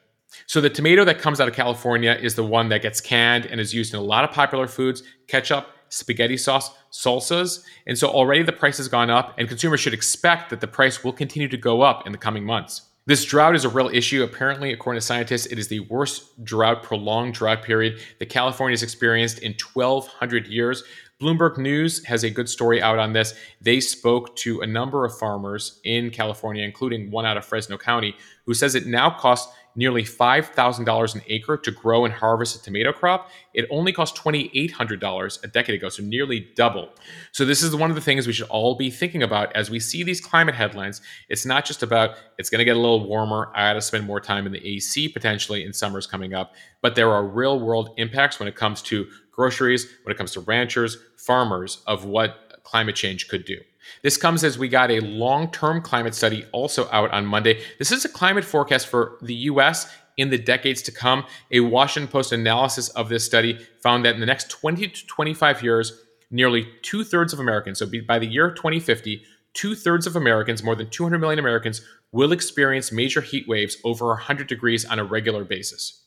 So 0.47 0.61
the 0.61 0.71
tomato 0.71 1.05
that 1.05 1.19
comes 1.19 1.41
out 1.41 1.49
of 1.49 1.55
California 1.55 2.13
is 2.21 2.35
the 2.35 2.45
one 2.45 2.69
that 2.69 2.83
gets 2.83 3.01
canned 3.01 3.47
and 3.47 3.61
is 3.61 3.73
used 3.73 3.95
in 3.95 4.01
a 4.01 4.03
lot 4.03 4.25
of 4.25 4.31
popular 4.33 4.67
foods, 4.67 5.03
ketchup, 5.29 5.69
spaghetti 5.89 6.37
sauce, 6.37 6.71
salsas. 6.93 7.65
And 7.87 7.97
so 7.97 8.09
already 8.09 8.43
the 8.43 8.53
price 8.53 8.79
has 8.79 8.89
gone 8.89 9.11
up, 9.11 9.35
and 9.39 9.49
consumers 9.49 9.81
should 9.81 9.95
expect 9.95 10.51
that 10.51 10.61
the 10.61 10.67
price 10.67 11.05
will 11.05 11.13
continue 11.13 11.49
to 11.49 11.57
go 11.57 11.83
up 11.83 12.07
in 12.07 12.13
the 12.13 12.19
coming 12.19 12.45
months. 12.45 12.83
This 13.07 13.25
drought 13.27 13.55
is 13.55 13.67
a 13.67 13.69
real 13.69 13.91
issue. 13.93 14.23
Apparently, 14.23 14.73
according 14.73 14.99
to 14.99 15.07
scientists, 15.07 15.45
it 15.47 15.59
is 15.59 15.69
the 15.69 15.81
worst 15.81 16.43
drought, 16.43 16.83
prolonged 16.83 17.35
drought 17.35 17.63
period 17.63 18.01
that 18.19 18.31
California 18.31 18.73
has 18.73 18.83
experienced 18.83 19.41
in 19.41 19.55
1,200 19.75 20.47
years. 20.47 20.85
Bloomberg 21.21 21.59
News 21.59 22.03
has 22.07 22.25
a 22.25 22.31
good 22.31 22.49
story 22.49 22.81
out 22.81 22.99
on 22.99 23.13
this. 23.13 23.35
They 23.61 23.79
spoke 23.81 24.35
to 24.37 24.63
a 24.63 24.67
number 24.67 25.05
of 25.05 25.19
farmers 25.19 25.81
in 25.85 26.11
California, 26.11 26.65
including 26.65 27.11
one 27.11 27.27
out 27.27 27.37
of 27.37 27.45
Fresno 27.45 27.77
County, 27.77 28.17
who 28.47 28.55
says 28.55 28.75
it 28.75 28.87
now 28.87 29.11
costs 29.11 29.55
nearly 29.77 30.03
$5,000 30.03 31.15
an 31.15 31.23
acre 31.27 31.57
to 31.57 31.71
grow 31.71 32.05
and 32.05 32.15
harvest 32.15 32.57
a 32.57 32.63
tomato 32.63 32.93
crop. 32.93 33.31
It 33.53 33.67
only 33.71 33.93
cost 33.93 34.17
$2,800 34.17 35.45
a 35.45 35.47
decade 35.49 35.75
ago, 35.77 35.89
so 35.89 36.03
nearly 36.03 36.49
double. 36.55 36.91
So, 37.33 37.45
this 37.45 37.63
is 37.63 37.75
one 37.75 37.91
of 37.91 37.97
the 37.97 38.03
things 38.03 38.27
we 38.27 38.33
should 38.33 38.49
all 38.49 38.77
be 38.77 38.91
thinking 38.91 39.23
about 39.23 39.55
as 39.55 39.71
we 39.71 39.81
see 39.81 40.03
these 40.03 40.21
climate 40.21 40.55
headlines. 40.55 41.01
It's 41.29 41.47
not 41.47 41.65
just 41.65 41.83
about 41.83 42.17
it's 42.39 42.51
going 42.51 42.59
to 42.59 42.65
get 42.65 42.77
a 42.77 42.81
little 42.81 43.07
warmer, 43.09 43.51
I 43.55 43.71
got 43.71 43.75
to 43.75 43.81
spend 43.81 44.07
more 44.07 44.21
time 44.21 44.47
in 44.47 44.53
the 44.53 44.67
AC 44.67 45.09
potentially 45.09 45.65
in 45.65 45.73
summers 45.73 46.07
coming 46.07 46.35
up, 46.35 46.55
but 46.83 46.95
there 46.95 47.11
are 47.13 47.25
real 47.25 47.59
world 47.61 47.91
impacts 47.97 48.39
when 48.39 48.49
it 48.49 48.57
comes 48.57 48.83
to 48.83 49.07
groceries, 49.33 49.89
when 50.05 50.15
it 50.15 50.19
comes 50.19 50.33
to 50.33 50.41
ranchers, 50.41 50.97
farmers, 51.17 51.83
of 51.87 52.05
what 52.05 52.44
climate 52.65 52.97
change 52.97 53.29
could 53.29 53.45
do. 53.45 53.61
This 54.03 54.17
comes 54.17 54.43
as 54.45 54.59
we 54.59 54.69
got 54.69 54.91
a 54.91 55.01
long 55.01 55.51
term 55.51 55.81
climate 55.83 56.15
study 56.15 56.45
also 56.53 56.89
out 56.91 57.11
on 57.13 57.27
Monday. 57.27 57.63
This 57.79 57.93
is 57.93 58.05
a 58.05 58.09
climate 58.09 58.45
forecast 58.45 58.89
for 58.89 59.19
the 59.23 59.35
US 59.35 59.93
in 60.17 60.31
the 60.31 60.39
decades 60.39 60.83
to 60.83 60.93
come. 60.93 61.25
A 61.51 61.61
Washington 61.61 62.11
Post 62.11 62.33
analysis 62.33 62.89
of 62.91 63.09
this 63.09 63.25
study 63.25 63.59
found 63.83 64.05
that 64.05 64.15
in 64.15 64.21
the 64.21 64.27
next 64.27 64.51
20 64.51 64.89
to 64.89 65.07
25 65.07 65.63
years, 65.63 65.93
nearly 66.31 66.67
two 66.83 67.05
thirds 67.05 67.33
of 67.33 67.41
Americans, 67.41 67.79
so 67.79 67.89
by 68.07 68.19
the 68.19 68.27
year 68.27 68.51
2050, 68.51 69.23
two 69.53 69.75
thirds 69.75 70.07
of 70.07 70.17
Americans, 70.17 70.63
more 70.63 70.75
than 70.75 70.91
200 70.91 71.19
million 71.19 71.39
Americans, 71.39 71.83
will 72.13 72.33
experience 72.33 72.93
major 72.93 73.21
heat 73.21 73.47
waves 73.49 73.77
over 73.85 74.07
100 74.09 74.47
degrees 74.47 74.85
on 74.85 74.99
a 74.99 75.05
regular 75.05 75.45
basis. 75.45 76.04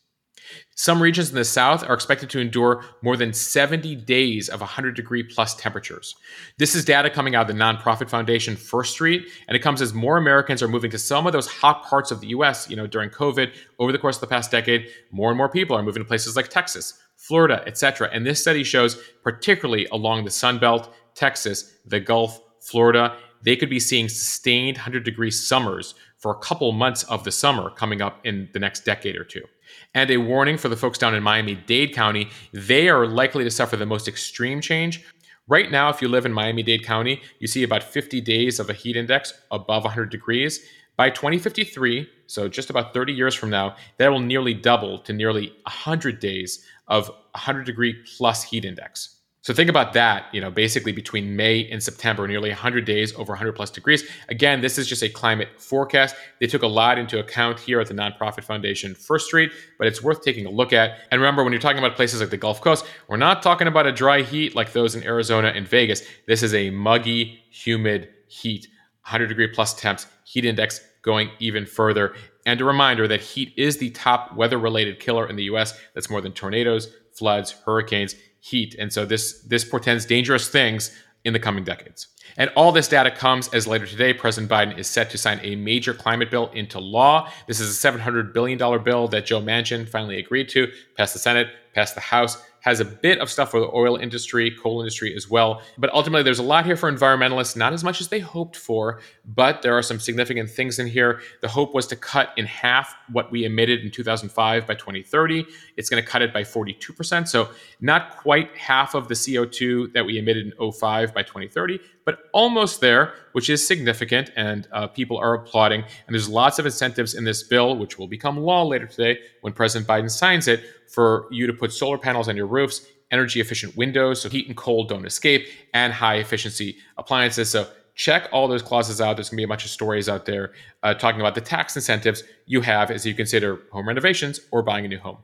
Some 0.76 1.02
regions 1.02 1.30
in 1.30 1.36
the 1.36 1.44
south 1.44 1.84
are 1.84 1.94
expected 1.94 2.30
to 2.30 2.40
endure 2.40 2.84
more 3.02 3.18
than 3.18 3.34
70 3.34 3.96
days 3.96 4.48
of 4.48 4.60
100 4.60 4.96
degree 4.96 5.24
plus 5.24 5.56
temperatures. 5.56 6.16
This 6.58 6.76
is 6.76 6.86
data 6.86 7.10
coming 7.10 7.36
out 7.36 7.50
of 7.50 7.56
the 7.56 7.62
nonprofit 7.62 8.10
foundation 8.10 8.56
First 8.56 8.92
Street, 8.92 9.28
and 9.48 9.56
it 9.56 9.62
comes 9.62 9.82
as 9.82 9.94
more 9.94 10.18
Americans 10.18 10.62
are 10.62 10.68
moving 10.68 10.92
to 10.92 11.00
some 11.00 11.26
of 11.26 11.34
those 11.34 11.48
hot 11.48 11.84
parts 11.84 12.12
of 12.12 12.22
the 12.22 12.28
US, 12.28 12.70
you 12.70 12.76
know, 12.76 12.88
during 12.88 13.10
COVID, 13.10 13.54
over 13.80 13.92
the 13.92 13.98
course 13.98 14.18
of 14.18 14.22
the 14.22 14.28
past 14.28 14.52
decade, 14.52 14.88
more 15.12 15.30
and 15.30 15.38
more 15.38 15.50
people 15.50 15.76
are 15.76 15.84
moving 15.84 16.04
to 16.04 16.08
places 16.08 16.36
like 16.36 16.50
Texas, 16.50 17.00
Florida, 17.16 17.64
etc. 17.66 18.10
And 18.14 18.26
this 18.26 18.42
study 18.42 18.64
shows 18.64 19.02
particularly 19.24 19.88
along 19.92 20.26
the 20.26 20.32
Sun 20.32 20.60
Belt, 20.60 20.94
Texas, 21.16 21.74
the 21.86 22.00
Gulf, 22.00 22.40
Florida, 22.62 23.18
they 23.42 23.56
could 23.56 23.70
be 23.70 23.80
seeing 23.80 24.10
sustained 24.10 24.78
100 24.78 25.04
degree 25.04 25.32
summers 25.32 25.96
for 26.18 26.32
a 26.32 26.40
couple 26.40 26.72
months 26.72 27.04
of 27.04 27.24
the 27.24 27.32
summer 27.32 27.70
coming 27.70 28.02
up 28.02 28.20
in 28.26 28.50
the 28.54 28.60
next 28.60 28.86
decade 28.86 29.16
or 29.16 29.24
two. 29.24 29.44
And 29.94 30.12
a 30.12 30.18
warning 30.18 30.58
for 30.58 30.70
the 30.70 30.76
folks 30.76 30.98
down 30.98 31.16
in 31.16 31.24
Miami 31.24 31.56
Dade 31.56 31.94
County, 31.94 32.30
they 32.54 32.90
are 32.90 33.08
likely 33.08 33.44
to 33.44 33.52
suffer 33.52 33.76
the 33.76 33.86
most 33.86 34.08
extreme 34.08 34.62
change. 34.62 35.04
Right 35.48 35.72
now, 35.72 35.90
if 35.90 36.02
you 36.02 36.08
live 36.08 36.26
in 36.26 36.34
Miami 36.34 36.62
Dade 36.64 36.86
County, 36.86 37.22
you 37.40 37.48
see 37.48 37.64
about 37.64 37.84
50 37.84 38.20
days 38.22 38.60
of 38.60 38.70
a 38.70 38.74
heat 38.74 38.96
index 38.96 39.34
above 39.50 39.84
100 39.84 40.10
degrees. 40.10 40.66
By 40.98 41.10
2053, 41.12 42.10
so 42.26 42.50
just 42.50 42.70
about 42.70 42.94
30 42.94 43.14
years 43.14 43.36
from 43.36 43.50
now, 43.50 43.76
that 43.98 44.12
will 44.12 44.20
nearly 44.20 44.54
double 44.54 45.00
to 45.00 45.14
nearly 45.14 45.50
100 45.64 46.20
days 46.20 46.66
of 46.88 47.08
100 47.08 47.66
degree 47.66 48.04
plus 48.18 48.44
heat 48.44 48.66
index. 48.66 49.17
So 49.48 49.54
think 49.54 49.70
about 49.70 49.94
that, 49.94 50.26
you 50.34 50.42
know, 50.42 50.52
basically 50.52 50.92
between 50.92 51.38
May 51.38 51.70
and 51.70 51.82
September, 51.82 52.28
nearly 52.28 52.50
100 52.50 52.84
days 52.84 53.14
over 53.16 53.32
100 53.32 53.54
plus 53.54 53.72
degrees. 53.72 54.04
Again, 54.28 54.60
this 54.60 54.78
is 54.78 54.90
just 54.90 55.02
a 55.04 55.08
climate 55.08 55.48
forecast. 55.58 56.18
They 56.42 56.48
took 56.48 56.64
a 56.64 56.68
lot 56.68 56.98
into 56.98 57.18
account 57.18 57.58
here 57.58 57.80
at 57.80 57.88
the 57.88 57.94
nonprofit 57.94 58.44
foundation 58.44 58.94
First 58.94 59.28
Street, 59.28 59.54
but 59.78 59.88
it's 59.88 60.04
worth 60.04 60.22
taking 60.22 60.46
a 60.48 60.50
look 60.50 60.74
at. 60.74 60.98
And 61.12 61.22
remember, 61.22 61.46
when 61.46 61.54
you're 61.54 61.62
talking 61.62 61.78
about 61.78 61.96
places 61.96 62.20
like 62.20 62.30
the 62.30 62.36
Gulf 62.36 62.60
Coast, 62.60 62.86
we're 63.08 63.16
not 63.16 63.42
talking 63.42 63.70
about 63.70 63.88
a 63.88 63.94
dry 63.94 64.22
heat 64.22 64.54
like 64.54 64.74
those 64.74 64.96
in 64.96 65.04
Arizona 65.04 65.54
and 65.56 65.66
Vegas. 65.66 66.02
This 66.28 66.44
is 66.44 66.54
a 66.54 66.70
muggy, 66.70 67.40
humid 67.50 68.10
heat, 68.28 68.68
100 69.04 69.28
degree 69.28 69.48
plus 69.48 69.74
temps, 69.74 70.08
heat 70.26 70.44
index 70.44 70.82
going 71.04 71.30
even 71.40 71.66
further. 71.66 72.16
And 72.46 72.60
a 72.60 72.66
reminder 72.66 73.08
that 73.08 73.22
heat 73.22 73.54
is 73.56 73.78
the 73.78 73.92
top 73.92 74.36
weather 74.36 74.60
related 74.60 75.00
killer 75.00 75.26
in 75.26 75.38
the 75.38 75.44
US. 75.44 75.80
That's 75.94 76.10
more 76.10 76.20
than 76.20 76.34
tornadoes, 76.34 76.94
floods, 77.14 77.52
hurricanes 77.66 78.16
heat. 78.50 78.76
And 78.80 78.92
so 78.92 79.06
this 79.06 79.42
this 79.42 79.66
portends 79.66 80.06
dangerous 80.06 80.48
things 80.48 80.92
in 81.24 81.34
the 81.34 81.40
coming 81.40 81.64
decades. 81.64 82.08
And 82.38 82.50
all 82.56 82.72
this 82.72 82.88
data 82.88 83.12
comes 83.12 83.50
as 83.50 83.68
later 83.68 83.86
today, 83.86 84.14
President 84.14 84.52
Biden 84.52 84.78
is 84.78 84.88
set 84.88 85.10
to 85.12 85.18
sign 85.18 85.40
a 85.44 85.56
major 85.56 85.94
climate 85.94 86.32
bill 86.32 86.50
into 86.54 86.80
law. 86.80 87.30
This 87.48 87.60
is 87.60 87.84
a 87.84 87.92
$700 87.92 88.34
billion 88.34 88.58
bill 88.84 89.08
that 89.10 89.26
Joe 89.26 89.42
Manchin 89.42 89.88
finally 89.88 90.20
agreed 90.20 90.48
to, 90.50 90.72
passed 90.96 91.14
the 91.14 91.20
Senate, 91.20 91.48
passed 91.74 91.96
the 91.96 92.02
House, 92.02 92.42
has 92.68 92.82
a 92.82 92.86
bit 92.86 93.18
of 93.20 93.30
stuff 93.30 93.52
for 93.52 93.62
the 93.62 93.70
oil 93.74 93.96
industry, 93.96 94.52
coal 94.52 94.82
industry 94.82 95.16
as 95.16 95.30
well. 95.30 95.62
But 95.78 95.90
ultimately, 95.94 96.24
there's 96.24 96.40
a 96.40 96.44
lot 96.44 96.66
here 96.66 96.76
for 96.76 96.92
environmentalists, 96.92 97.56
not 97.56 97.72
as 97.72 97.82
much 97.82 98.02
as 98.02 98.10
they 98.10 98.20
hoped 98.20 98.58
for, 98.58 99.00
but 99.26 99.62
there 99.62 99.78
are 99.78 99.82
some 99.82 100.02
significant 100.02 100.50
things 100.50 100.78
in 100.78 100.86
here. 100.86 101.22
The 101.42 101.48
hope 101.48 101.74
was 101.74 101.88
to 101.88 101.96
cut 101.96 102.34
in 102.36 102.46
half 102.46 102.94
what 103.10 103.32
we 103.32 103.46
emitted 103.46 103.86
in 103.86 103.92
2005 103.92 104.68
by 104.68 104.74
2030. 104.76 105.46
It's 105.78 105.90
going 105.90 106.04
to 106.04 106.10
cut 106.10 106.22
it 106.22 106.34
by 106.34 106.44
42%. 106.44 107.30
So, 107.30 107.52
not 107.80 108.18
quite 108.18 108.54
half 108.58 108.96
of 108.96 109.08
the 109.08 109.14
CO2 109.14 109.94
that 109.94 110.06
we 110.06 110.20
emitted 110.20 110.48
in 110.48 110.72
05 110.72 111.14
by 111.14 111.24
2030, 111.24 111.80
but 112.08 112.30
almost 112.32 112.80
there, 112.80 113.14
which 113.34 113.50
is 113.50 113.68
significant, 113.68 114.32
and 114.38 114.66
uh, 114.72 114.88
people 114.88 115.18
are 115.18 115.34
applauding. 115.34 115.82
And 115.82 116.14
there's 116.14 116.30
lots 116.30 116.58
of 116.58 116.66
incentives 116.66 117.16
in 117.16 117.26
this 117.26 117.44
bill, 117.44 117.76
which 117.76 118.00
will 118.00 118.08
become 118.08 118.38
law 118.38 118.64
later 118.64 118.88
today 118.88 119.20
when 119.42 119.52
President 119.52 119.90
Biden 119.90 120.10
signs 120.10 120.48
it, 120.48 120.64
for 120.88 121.28
you 121.32 121.46
to 121.48 121.52
put 121.52 121.74
solar 121.74 121.98
panels 121.98 122.30
on 122.30 122.38
your 122.38 122.48
roofs, 122.48 122.88
energy 123.12 123.42
efficient 123.42 123.76
windows 123.76 124.22
so 124.22 124.30
heat 124.30 124.48
and 124.48 124.56
cold 124.56 124.88
don't 124.88 125.06
escape, 125.06 125.50
and 125.74 125.92
high 125.92 126.16
efficiency 126.16 126.78
appliances. 126.98 127.50
So 127.50 127.68
check 127.96 128.30
all 128.32 128.48
those 128.48 128.62
clauses 128.62 129.02
out. 129.02 129.18
There's 129.18 129.28
going 129.28 129.36
to 129.36 129.42
be 129.42 129.44
a 129.44 129.50
bunch 129.50 129.66
of 129.66 129.70
stories 129.70 130.08
out 130.08 130.26
there 130.26 130.54
uh, 130.84 130.94
talking 130.94 131.20
about 131.20 131.36
the 131.36 131.42
tax 131.42 131.76
incentives 131.76 132.24
you 132.46 132.62
have 132.62 132.90
as 132.90 133.06
you 133.06 133.14
consider 133.16 133.64
home 133.74 133.86
renovations 133.86 134.40
or 134.52 134.64
buying 134.64 134.86
a 134.86 134.88
new 134.88 135.00
home. 135.00 135.18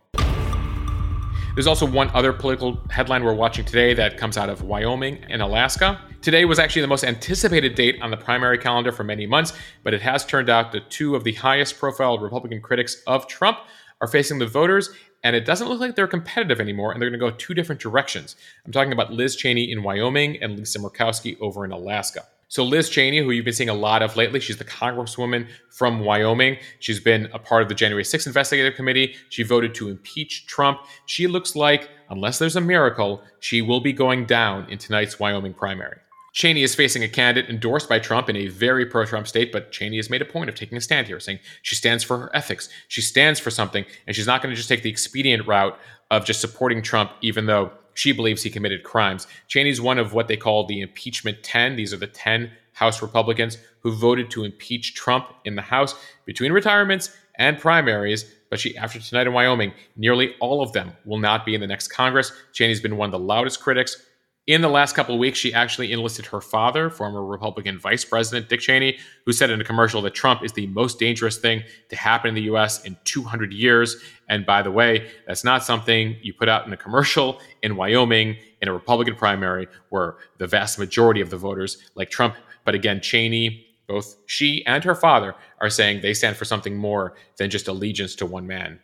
There's 1.53 1.67
also 1.67 1.86
one 1.86 2.10
other 2.15 2.33
political 2.33 2.79
headline 2.89 3.24
we're 3.24 3.36
watching 3.36 3.63
today 3.63 3.93
that 3.93 4.17
comes 4.17 4.38
out 4.38 4.50
of 4.50 4.63
Wyoming 4.63 5.24
and 5.29 5.39
Alaska. 5.39 6.01
Today 6.24 6.45
was 6.45 6.57
actually 6.57 6.81
the 6.81 6.88
most 6.88 7.03
anticipated 7.03 7.75
date 7.75 8.01
on 8.01 8.10
the 8.10 8.17
primary 8.17 8.57
calendar 8.57 8.91
for 8.91 9.03
many 9.03 9.27
months, 9.27 9.53
but 9.83 9.93
it 9.93 10.01
has 10.01 10.25
turned 10.25 10.50
out 10.50 10.72
that 10.72 10.89
two 10.89 11.15
of 11.15 11.24
the 11.24 11.33
highest 11.33 11.77
profile 11.77 12.17
Republican 12.17 12.60
critics 12.60 13.03
of 13.05 13.27
Trump 13.27 13.60
are 14.01 14.07
facing 14.07 14.39
the 14.39 14.48
voters 14.48 14.89
and 15.24 15.36
it 15.36 15.45
doesn't 15.45 15.69
look 15.69 15.79
like 15.79 15.95
they're 15.95 16.07
competitive 16.07 16.60
anymore, 16.60 16.91
and 16.91 17.01
they're 17.01 17.10
going 17.10 17.19
to 17.19 17.31
go 17.31 17.36
two 17.38 17.53
different 17.53 17.79
directions. 17.79 18.36
I'm 18.65 18.74
talking 18.74 18.91
about 18.91 19.13
Liz 19.13 19.38
Cheney 19.38 19.72
in 19.72 19.81
Wyoming 19.81 20.41
and 20.41 20.57
Lisa 20.57 20.79
Murkowski 20.79 21.39
over 21.39 21.63
in 21.63 21.72
Alaska. 21.72 22.25
So, 22.53 22.63
Liz 22.63 22.88
Cheney, 22.88 23.17
who 23.17 23.31
you've 23.31 23.45
been 23.45 23.53
seeing 23.55 23.69
a 23.69 23.74
lot 23.74 24.03
of 24.03 24.15
lately, 24.15 24.39
she's 24.39 24.57
the 24.57 24.63
congresswoman 24.63 25.48
from 25.72 26.01
Wyoming. 26.01 26.57
She's 26.77 27.00
been 27.00 27.27
a 27.33 27.39
part 27.39 27.63
of 27.63 27.67
the 27.67 27.74
January 27.74 28.03
6th 28.03 28.27
investigative 28.27 28.75
committee. 28.75 29.15
She 29.29 29.41
voted 29.41 29.74
to 29.74 29.89
impeach 29.89 30.45
Trump. 30.45 30.81
She 31.07 31.25
looks 31.25 31.55
like, 31.55 31.89
unless 32.12 32.38
there's 32.38 32.55
a 32.55 32.62
miracle, 32.62 33.24
she 33.39 33.63
will 33.63 33.79
be 33.79 33.91
going 33.91 34.27
down 34.27 34.69
in 34.69 34.77
tonight's 34.77 35.19
Wyoming 35.19 35.55
primary. 35.55 35.98
Cheney 36.33 36.62
is 36.62 36.75
facing 36.75 37.03
a 37.03 37.10
candidate 37.10 37.50
endorsed 37.50 37.89
by 37.89 37.98
Trump 37.98 38.29
in 38.29 38.36
a 38.36 38.50
very 38.50 38.86
pro 38.86 39.03
Trump 39.03 39.27
state, 39.27 39.51
but 39.51 39.72
Cheney 39.72 39.95
has 39.95 40.12
made 40.12 40.22
a 40.22 40.25
point 40.25 40.48
of 40.48 40.53
taking 40.53 40.77
a 40.77 40.81
stand 40.81 41.07
here, 41.07 41.19
saying 41.19 41.39
she 41.63 41.75
stands 41.75 42.03
for 42.03 42.19
her 42.19 42.36
ethics. 42.36 42.69
She 42.88 43.01
stands 43.01 43.39
for 43.39 43.50
something, 43.50 43.83
and 44.05 44.15
she's 44.15 44.27
not 44.27 44.43
going 44.43 44.51
to 44.51 44.55
just 44.55 44.69
take 44.69 44.83
the 44.83 44.91
expedient 44.91 45.48
route 45.48 45.75
of 46.12 46.24
just 46.24 46.39
supporting 46.39 46.83
Trump, 46.83 47.13
even 47.24 47.48
though 47.48 47.72
she 47.93 48.12
believes 48.12 48.43
he 48.43 48.50
committed 48.50 48.83
crimes. 48.83 49.27
Cheney's 49.47 49.81
one 49.81 50.00
of 50.00 50.13
what 50.13 50.27
they 50.27 50.38
call 50.38 50.65
the 50.65 50.81
impeachment 50.81 51.43
10. 51.43 51.75
These 51.75 51.93
are 51.93 51.97
the 51.97 52.07
10 52.07 52.51
House 52.73 53.01
Republicans 53.01 53.57
who 53.81 53.91
voted 53.91 54.31
to 54.31 54.43
impeach 54.43 54.95
Trump 54.95 55.27
in 55.45 55.55
the 55.55 55.62
House 55.62 55.95
between 56.25 56.51
retirements 56.51 57.15
and 57.35 57.59
primaries. 57.59 58.25
But 58.50 58.59
she, 58.59 58.77
after 58.77 59.00
tonight 59.00 59.27
in 59.27 59.33
Wyoming, 59.33 59.73
nearly 59.95 60.35
all 60.39 60.62
of 60.62 60.73
them 60.73 60.93
will 61.05 61.19
not 61.19 61.45
be 61.45 61.55
in 61.55 61.62
the 61.62 61.67
next 61.67 61.89
Congress. 61.89 62.31
Cheney's 62.51 62.81
been 62.81 62.97
one 62.97 63.07
of 63.07 63.12
the 63.12 63.19
loudest 63.19 63.62
critics 63.62 64.03
in 64.45 64.62
the 64.62 64.67
last 64.67 64.93
couple 64.93 65.15
of 65.15 65.19
weeks, 65.19 65.39
she 65.39 65.53
actually 65.53 65.93
enlisted 65.93 66.25
her 66.25 66.41
father, 66.41 66.89
former 66.89 67.23
Republican 67.23 67.79
Vice 67.79 68.03
President 68.03 68.50
Dick 68.50 68.59
Cheney, 68.59 68.97
who 69.25 69.31
said 69.31 69.50
in 69.50 69.62
a 69.62 69.63
commercial 69.63 70.01
that 70.01 70.13
Trump 70.13 70.43
is 70.43 70.51
the 70.51 70.67
most 70.67 71.00
dangerous 71.00 71.38
thing 71.38 71.63
to 71.88 71.95
happen 71.95 72.27
in 72.27 72.35
the 72.35 72.41
US 72.53 72.83
in 72.83 72.97
200 73.05 73.53
years. 73.53 74.03
And 74.27 74.45
by 74.45 74.62
the 74.62 74.71
way, 74.71 75.09
that's 75.25 75.45
not 75.45 75.63
something 75.63 76.17
you 76.21 76.33
put 76.33 76.50
out 76.50 76.67
in 76.67 76.73
a 76.73 76.77
commercial 76.77 77.39
in 77.62 77.77
Wyoming 77.77 78.35
in 78.62 78.67
a 78.67 78.73
Republican 78.73 79.15
primary 79.15 79.67
where 79.89 80.17
the 80.39 80.47
vast 80.47 80.77
majority 80.77 81.21
of 81.21 81.29
the 81.29 81.38
voters 81.38 81.77
like 81.95 82.09
Trump. 82.09 82.35
But 82.65 82.75
again, 82.75 83.00
Cheney, 83.00 83.65
both 83.88 84.17
she 84.25 84.65
and 84.65 84.83
her 84.83 84.95
father 84.95 85.35
are 85.62 85.69
saying 85.69 86.01
they 86.01 86.13
stand 86.13 86.35
for 86.35 86.45
something 86.45 86.75
more 86.75 87.15
than 87.38 87.50
just 87.50 87.69
allegiance 87.69 88.13
to 88.15 88.25
one 88.25 88.47
man. 88.47 88.79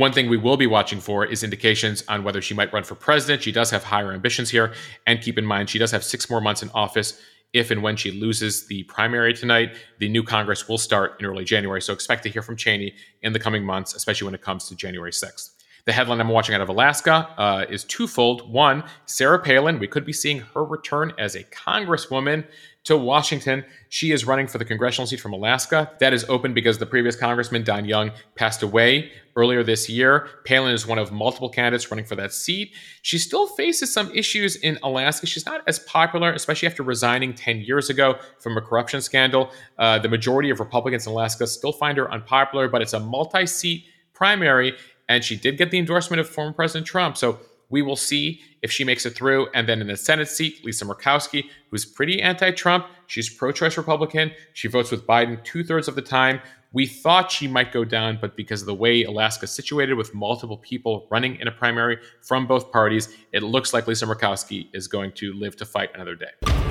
One 0.00 0.14
thing 0.14 0.30
we 0.30 0.38
will 0.38 0.56
be 0.56 0.66
watching 0.66 0.98
for 0.98 1.26
is 1.26 1.42
indications 1.42 2.02
on 2.08 2.24
whether 2.24 2.40
she 2.40 2.54
might 2.54 2.72
run 2.72 2.84
for 2.84 2.94
president. 2.94 3.42
She 3.42 3.52
does 3.52 3.70
have 3.70 3.84
higher 3.84 4.14
ambitions 4.14 4.48
here. 4.48 4.72
And 5.06 5.20
keep 5.20 5.36
in 5.36 5.44
mind, 5.44 5.68
she 5.68 5.78
does 5.78 5.90
have 5.90 6.02
six 6.02 6.30
more 6.30 6.40
months 6.40 6.62
in 6.62 6.70
office. 6.70 7.20
If 7.52 7.70
and 7.70 7.82
when 7.82 7.96
she 7.96 8.10
loses 8.10 8.66
the 8.66 8.84
primary 8.84 9.34
tonight, 9.34 9.76
the 9.98 10.08
new 10.08 10.22
Congress 10.22 10.66
will 10.66 10.78
start 10.78 11.20
in 11.20 11.26
early 11.26 11.44
January. 11.44 11.82
So 11.82 11.92
expect 11.92 12.22
to 12.22 12.30
hear 12.30 12.40
from 12.40 12.56
Cheney 12.56 12.94
in 13.20 13.34
the 13.34 13.38
coming 13.38 13.62
months, 13.62 13.94
especially 13.94 14.24
when 14.24 14.34
it 14.34 14.40
comes 14.40 14.66
to 14.70 14.74
January 14.74 15.12
6th. 15.12 15.50
The 15.84 15.92
headline 15.92 16.20
I'm 16.20 16.28
watching 16.28 16.54
out 16.54 16.60
of 16.60 16.68
Alaska 16.68 17.28
uh, 17.38 17.64
is 17.68 17.84
twofold. 17.84 18.50
One, 18.52 18.84
Sarah 19.06 19.38
Palin, 19.38 19.78
we 19.78 19.86
could 19.86 20.04
be 20.04 20.12
seeing 20.12 20.40
her 20.54 20.64
return 20.64 21.12
as 21.18 21.34
a 21.34 21.44
congresswoman 21.44 22.44
to 22.84 22.96
Washington. 22.96 23.64
She 23.90 24.10
is 24.10 24.24
running 24.24 24.46
for 24.46 24.58
the 24.58 24.64
congressional 24.64 25.06
seat 25.06 25.20
from 25.20 25.32
Alaska. 25.32 25.90
That 26.00 26.14
is 26.14 26.24
open 26.28 26.54
because 26.54 26.78
the 26.78 26.86
previous 26.86 27.14
congressman, 27.14 27.62
Don 27.62 27.84
Young, 27.84 28.10
passed 28.36 28.62
away 28.62 29.12
earlier 29.36 29.62
this 29.62 29.88
year. 29.88 30.28
Palin 30.44 30.72
is 30.72 30.86
one 30.86 30.98
of 30.98 31.12
multiple 31.12 31.48
candidates 31.48 31.90
running 31.90 32.06
for 32.06 32.16
that 32.16 32.32
seat. 32.32 32.72
She 33.02 33.18
still 33.18 33.46
faces 33.46 33.92
some 33.92 34.10
issues 34.14 34.56
in 34.56 34.78
Alaska. 34.82 35.26
She's 35.26 35.46
not 35.46 35.62
as 35.66 35.78
popular, 35.80 36.32
especially 36.32 36.68
after 36.68 36.82
resigning 36.82 37.34
10 37.34 37.60
years 37.60 37.90
ago 37.90 38.18
from 38.38 38.56
a 38.56 38.62
corruption 38.62 39.02
scandal. 39.02 39.50
Uh, 39.78 39.98
the 39.98 40.08
majority 40.08 40.50
of 40.50 40.58
Republicans 40.58 41.06
in 41.06 41.12
Alaska 41.12 41.46
still 41.46 41.72
find 41.72 41.98
her 41.98 42.10
unpopular, 42.10 42.68
but 42.68 42.80
it's 42.80 42.94
a 42.94 43.00
multi 43.00 43.46
seat 43.46 43.84
primary, 44.20 44.74
and 45.10 45.24
she 45.24 45.36
did 45.36 45.58
get 45.58 45.72
the 45.72 45.78
endorsement 45.78 46.20
of 46.20 46.28
former 46.28 46.52
President 46.52 46.86
Trump. 46.86 47.16
So 47.16 47.40
we 47.68 47.82
will 47.82 47.96
see 47.96 48.40
if 48.62 48.70
she 48.70 48.84
makes 48.84 49.04
it 49.04 49.10
through. 49.10 49.48
And 49.54 49.68
then 49.68 49.80
in 49.80 49.88
the 49.88 49.96
Senate 49.96 50.28
seat, 50.28 50.64
Lisa 50.64 50.84
Murkowski, 50.84 51.46
who's 51.68 51.84
pretty 51.84 52.22
anti 52.22 52.52
Trump, 52.52 52.86
she's 53.08 53.28
pro 53.28 53.50
choice 53.50 53.76
Republican. 53.76 54.30
She 54.54 54.68
votes 54.68 54.92
with 54.92 55.06
Biden 55.06 55.42
two 55.42 55.64
thirds 55.64 55.88
of 55.88 55.96
the 55.96 56.02
time. 56.02 56.40
We 56.72 56.86
thought 56.86 57.32
she 57.32 57.48
might 57.48 57.72
go 57.72 57.84
down, 57.84 58.18
but 58.20 58.36
because 58.36 58.60
of 58.60 58.66
the 58.66 58.74
way 58.74 59.02
Alaska's 59.02 59.50
situated 59.50 59.94
with 59.94 60.14
multiple 60.14 60.58
people 60.58 61.08
running 61.10 61.34
in 61.40 61.48
a 61.48 61.52
primary 61.52 61.98
from 62.22 62.46
both 62.46 62.70
parties, 62.70 63.08
it 63.32 63.42
looks 63.42 63.74
like 63.74 63.88
Lisa 63.88 64.06
Murkowski 64.06 64.68
is 64.72 64.86
going 64.86 65.10
to 65.14 65.32
live 65.32 65.56
to 65.56 65.66
fight 65.66 65.90
another 65.92 66.14
day. 66.14 66.69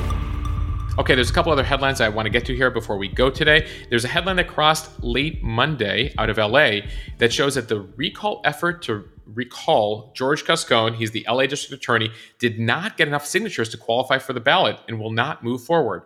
Okay, 0.99 1.15
there's 1.15 1.29
a 1.29 1.33
couple 1.33 1.49
other 1.49 1.63
headlines 1.63 2.01
I 2.01 2.09
want 2.09 2.25
to 2.25 2.29
get 2.29 2.43
to 2.47 2.53
here 2.53 2.69
before 2.69 2.97
we 2.97 3.07
go 3.07 3.29
today. 3.29 3.69
There's 3.89 4.03
a 4.03 4.09
headline 4.09 4.35
that 4.35 4.49
crossed 4.49 5.01
late 5.01 5.41
Monday 5.41 6.13
out 6.17 6.29
of 6.29 6.37
LA 6.37 6.81
that 7.19 7.31
shows 7.31 7.55
that 7.55 7.69
the 7.69 7.79
recall 7.95 8.41
effort 8.43 8.81
to 8.81 9.07
recall 9.25 10.11
George 10.13 10.45
Gascon, 10.45 10.95
he's 10.95 11.11
the 11.11 11.25
LA 11.25 11.45
District 11.45 11.81
Attorney, 11.81 12.11
did 12.37 12.59
not 12.59 12.97
get 12.97 13.07
enough 13.07 13.25
signatures 13.25 13.69
to 13.69 13.77
qualify 13.77 14.17
for 14.17 14.33
the 14.33 14.41
ballot 14.41 14.77
and 14.89 14.99
will 14.99 15.09
not 15.09 15.41
move 15.41 15.63
forward. 15.63 16.03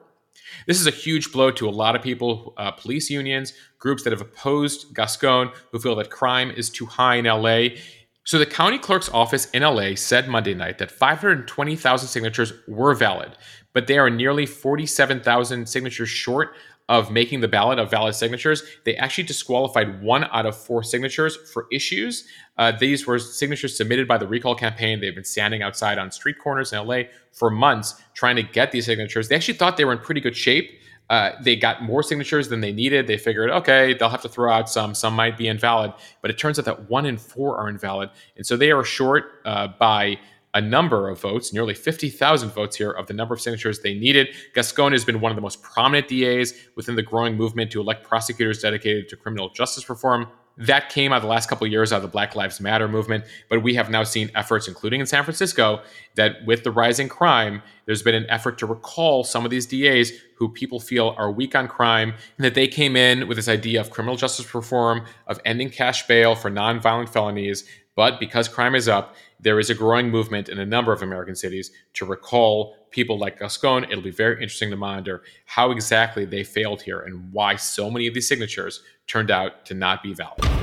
This 0.68 0.80
is 0.80 0.86
a 0.86 0.92
huge 0.92 1.32
blow 1.32 1.50
to 1.50 1.68
a 1.68 1.72
lot 1.72 1.96
of 1.96 2.04
people, 2.04 2.54
uh, 2.58 2.70
police 2.70 3.10
unions, 3.10 3.54
groups 3.80 4.04
that 4.04 4.14
have 4.14 4.22
opposed 4.22 4.94
Gascon, 4.94 5.54
who 5.72 5.80
feel 5.80 5.96
that 5.96 6.12
crime 6.12 6.52
is 6.52 6.70
too 6.70 6.86
high 6.86 7.16
in 7.16 7.26
LA. 7.26 7.80
So 8.26 8.38
the 8.38 8.46
county 8.46 8.78
clerk's 8.78 9.10
office 9.10 9.50
in 9.50 9.64
LA 9.64 9.96
said 9.96 10.30
Monday 10.30 10.54
night 10.54 10.78
that 10.78 10.92
520,000 10.92 12.08
signatures 12.08 12.54
were 12.68 12.94
valid, 12.94 13.36
but 13.74 13.88
they 13.88 13.98
are 13.98 14.10
nearly 14.10 14.46
47,000 14.46 15.68
signatures 15.68 16.10
short 16.10 16.56
of 16.90 17.12
making 17.12 17.40
the 17.40 17.48
ballot 17.48 17.80
of 17.80 17.90
valid 17.90 18.14
signatures. 18.14 18.64
They 18.84 18.96
actually 18.98 19.24
disqualified 19.24 20.02
one 20.02 20.26
out 20.26 20.46
of 20.46 20.56
four 20.58 20.84
signatures 20.84 21.38
for 21.52 21.68
issues. 21.72 22.28
Uh, 22.58 22.74
these 22.78 23.08
were 23.08 23.20
signatures 23.20 23.78
submitted 23.78 24.08
by 24.08 24.18
the 24.18 24.28
recall 24.28 24.54
campaign. 24.54 25.00
They've 25.00 25.16
been 25.16 25.24
standing 25.24 25.62
outside 25.62 25.98
on 25.98 26.12
street 26.12 26.40
corners 26.40 26.74
in 26.74 26.86
LA 26.86 27.04
for 27.32 27.50
months 27.50 28.02
trying 28.14 28.36
to 28.36 28.44
get 28.44 28.72
these 28.72 28.86
signatures. 28.86 29.30
They 29.30 29.36
actually 29.36 29.56
thought 29.56 29.78
they 29.78 29.86
were 29.86 29.94
in 29.94 30.00
pretty 30.00 30.22
good 30.22 30.36
shape. 30.36 30.72
Uh, 31.10 31.32
they 31.42 31.56
got 31.56 31.84
more 31.84 32.02
signatures 32.02 32.50
than 32.50 32.62
they 32.62 32.72
needed. 32.72 33.08
They 33.08 33.18
figured, 33.18 33.50
okay, 33.50 33.94
they'll 33.94 34.10
have 34.10 34.22
to 34.22 34.30
throw 34.30 34.52
out 34.52 34.70
some. 34.70 34.96
Some 34.96 35.14
might 35.14 35.38
be 35.38 35.48
invalid, 35.48 35.94
but 36.22 36.32
it 36.32 36.38
turns 36.38 36.58
out 36.60 36.66
that 36.66 36.90
one 36.90 37.06
in 37.06 37.18
four 37.18 37.58
are 37.58 37.70
invalid, 37.70 38.10
and 38.38 38.46
so 38.46 38.56
they 38.56 38.72
are 38.72 38.84
short 38.84 39.42
uh, 39.46 39.68
by 39.80 40.18
a 40.54 40.62
number 40.62 41.10
of 41.10 41.20
votes, 41.20 41.52
nearly 41.52 41.74
50,000 41.74 42.50
votes 42.50 42.76
here 42.76 42.92
of 42.92 43.08
the 43.08 43.14
number 43.14 43.34
of 43.34 43.42
signatures 43.42 43.80
they 43.80 43.94
needed. 43.94 44.30
Gascon 44.54 44.92
has 44.92 45.04
been 45.04 45.20
one 45.20 45.32
of 45.32 45.36
the 45.36 45.42
most 45.42 45.64
prominent 45.64 46.08
DAs 46.08 46.54
within 46.76 46.96
the 46.96 47.02
growing 47.02 47.36
movement 47.36 47.72
to 47.72 47.82
elect 47.82 48.08
prosecutors 48.08 48.62
dedicated 48.62 49.10
to 49.10 49.16
criminal 49.16 49.50
justice 49.50 49.90
reform. 49.90 50.28
That 50.56 50.90
came 50.90 51.12
out 51.12 51.18
of 51.18 51.22
the 51.24 51.30
last 51.30 51.50
couple 51.50 51.66
of 51.66 51.72
years 51.72 51.92
out 51.92 51.98
of 51.98 52.02
the 52.04 52.10
Black 52.10 52.36
Lives 52.36 52.62
Matter 52.62 52.88
movement, 52.88 53.26
but 53.50 53.64
we 53.64 53.74
have 53.74 53.90
now 53.90 54.04
seen 54.04 54.30
efforts, 54.36 54.68
including 54.68 55.00
in 55.00 55.08
San 55.08 55.24
Francisco, 55.24 55.82
that 56.14 56.46
with 56.46 56.64
the 56.64 56.70
rising 56.70 57.10
crime, 57.10 57.64
there's 57.88 58.04
been 58.04 58.14
an 58.14 58.28
effort 58.30 58.60
to 58.60 58.68
recall 58.68 59.24
some 59.24 59.46
of 59.46 59.52
these 59.52 59.66
DAs 59.66 60.12
who 60.36 60.48
people 60.50 60.80
feel 60.80 61.16
are 61.18 61.32
weak 61.32 61.56
on 61.56 61.68
crime, 61.68 62.14
and 62.38 62.46
that 62.46 62.54
they 62.54 62.68
came 62.68 62.96
in 62.96 63.28
with 63.28 63.38
this 63.38 63.50
idea 63.50 63.82
of 63.82 63.90
criminal 63.90 64.16
justice 64.16 64.54
reform, 64.54 65.06
of 65.26 65.40
ending 65.44 65.72
cash 65.72 66.06
bail 66.06 66.36
for 66.36 66.52
nonviolent 66.52 67.10
felonies. 67.10 67.64
But 67.96 68.20
because 68.20 68.48
crime 68.48 68.76
is 68.76 68.88
up, 68.88 69.16
there 69.40 69.60
is 69.60 69.70
a 69.70 69.76
growing 69.76 70.10
movement 70.10 70.50
in 70.50 70.60
a 70.60 70.66
number 70.66 70.92
of 70.92 71.02
American 71.02 71.36
cities 71.36 71.72
to 71.94 72.06
recall 72.06 72.76
people 72.90 73.20
like 73.20 73.40
Gascon. 73.40 73.84
It'll 73.84 74.02
be 74.02 74.10
very 74.10 74.36
interesting 74.36 74.72
to 74.72 74.78
monitor 74.78 75.22
how 75.46 75.72
exactly 75.72 76.26
they 76.26 76.44
failed 76.44 76.82
here 76.82 77.02
and 77.02 77.32
why 77.32 77.56
so 77.56 77.92
many 77.92 78.08
of 78.08 78.14
these 78.14 78.28
signatures 78.28 78.82
turned 79.06 79.30
out 79.30 79.66
to 79.66 79.74
not 79.74 80.02
be 80.02 80.14
valid. 80.14 80.63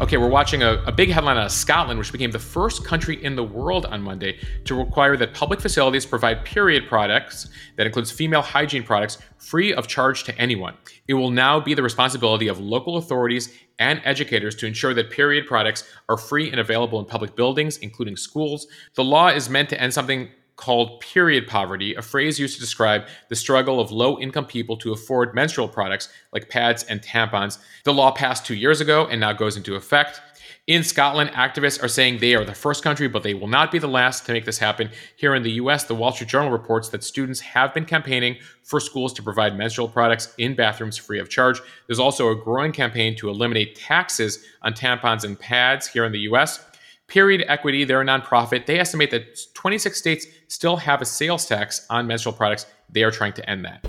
Okay, 0.00 0.16
we're 0.16 0.28
watching 0.28 0.62
a, 0.62 0.82
a, 0.86 0.92
big 0.92 1.10
headline 1.10 1.36
out 1.36 1.44
of 1.44 1.52
Scotland, 1.52 1.98
which 1.98 2.10
became 2.10 2.30
the 2.30 2.38
first 2.38 2.86
country 2.86 3.22
in 3.22 3.36
the 3.36 3.44
world 3.44 3.84
on 3.84 4.00
Monday 4.00 4.38
to 4.64 4.74
require 4.74 5.14
that 5.18 5.34
public 5.34 5.60
facilities 5.60 6.06
provide 6.06 6.42
period 6.42 6.88
products, 6.88 7.50
that 7.76 7.84
includes 7.86 8.10
female 8.10 8.40
hygiene 8.40 8.82
products, 8.82 9.18
free 9.36 9.74
of 9.74 9.88
charge 9.88 10.24
to 10.24 10.34
anyone. 10.38 10.74
It 11.06 11.12
will 11.12 11.30
now 11.30 11.60
be 11.60 11.74
the 11.74 11.82
responsibility 11.82 12.48
of 12.48 12.58
local 12.58 12.96
authorities 12.96 13.52
and 13.78 14.00
educators 14.06 14.54
to 14.54 14.66
ensure 14.66 14.94
that 14.94 15.10
period 15.10 15.46
products 15.46 15.84
are 16.08 16.16
free 16.16 16.50
and 16.50 16.60
available 16.60 16.98
in 16.98 17.04
public 17.04 17.36
buildings, 17.36 17.76
including 17.76 18.16
schools. 18.16 18.68
The 18.94 19.04
law 19.04 19.28
is 19.28 19.50
meant 19.50 19.68
to 19.68 19.78
end 19.78 19.92
something 19.92 20.30
called 20.60 21.00
period 21.00 21.48
poverty, 21.48 21.94
a 21.94 22.02
phrase 22.02 22.38
used 22.38 22.54
to 22.54 22.60
describe 22.60 23.06
the 23.30 23.34
struggle 23.34 23.80
of 23.80 23.90
low 23.90 24.18
income 24.18 24.44
people 24.44 24.76
to 24.76 24.92
afford 24.92 25.34
menstrual 25.34 25.66
products 25.66 26.10
like 26.32 26.50
pads 26.50 26.82
and 26.84 27.00
tampons. 27.00 27.58
The 27.84 27.94
law 27.94 28.10
passed 28.12 28.44
two 28.44 28.54
years 28.54 28.80
ago 28.80 29.06
and 29.06 29.20
now 29.20 29.32
goes 29.32 29.56
into 29.56 29.74
effect. 29.74 30.20
In 30.66 30.84
Scotland, 30.84 31.30
activists 31.30 31.82
are 31.82 31.88
saying 31.88 32.18
they 32.18 32.34
are 32.34 32.44
the 32.44 32.54
first 32.54 32.84
country, 32.84 33.08
but 33.08 33.22
they 33.22 33.34
will 33.34 33.48
not 33.48 33.72
be 33.72 33.78
the 33.78 33.88
last 33.88 34.26
to 34.26 34.32
make 34.32 34.44
this 34.44 34.58
happen. 34.58 34.90
Here 35.16 35.34
in 35.34 35.42
the 35.42 35.52
US, 35.52 35.84
the 35.84 35.94
Wall 35.94 36.12
Street 36.12 36.28
Journal 36.28 36.50
reports 36.50 36.90
that 36.90 37.02
students 37.02 37.40
have 37.40 37.72
been 37.72 37.86
campaigning 37.86 38.36
for 38.62 38.78
schools 38.78 39.12
to 39.14 39.22
provide 39.22 39.56
menstrual 39.56 39.88
products 39.88 40.34
in 40.36 40.54
bathrooms 40.54 40.98
free 40.98 41.18
of 41.18 41.30
charge. 41.30 41.60
There's 41.86 41.98
also 41.98 42.28
a 42.28 42.36
growing 42.36 42.70
campaign 42.70 43.16
to 43.16 43.30
eliminate 43.30 43.74
taxes 43.74 44.44
on 44.62 44.74
tampons 44.74 45.24
and 45.24 45.36
pads 45.36 45.88
here 45.88 46.04
in 46.04 46.12
the 46.12 46.20
US. 46.20 46.64
Period 47.10 47.44
Equity, 47.48 47.82
they're 47.82 48.00
a 48.00 48.04
nonprofit. 48.04 48.66
They 48.66 48.78
estimate 48.78 49.10
that 49.10 49.36
26 49.54 49.98
states 49.98 50.26
still 50.46 50.76
have 50.76 51.02
a 51.02 51.04
sales 51.04 51.44
tax 51.44 51.84
on 51.90 52.06
menstrual 52.06 52.32
products. 52.32 52.66
They 52.88 53.02
are 53.02 53.10
trying 53.10 53.32
to 53.32 53.50
end 53.50 53.64
that. 53.64 53.84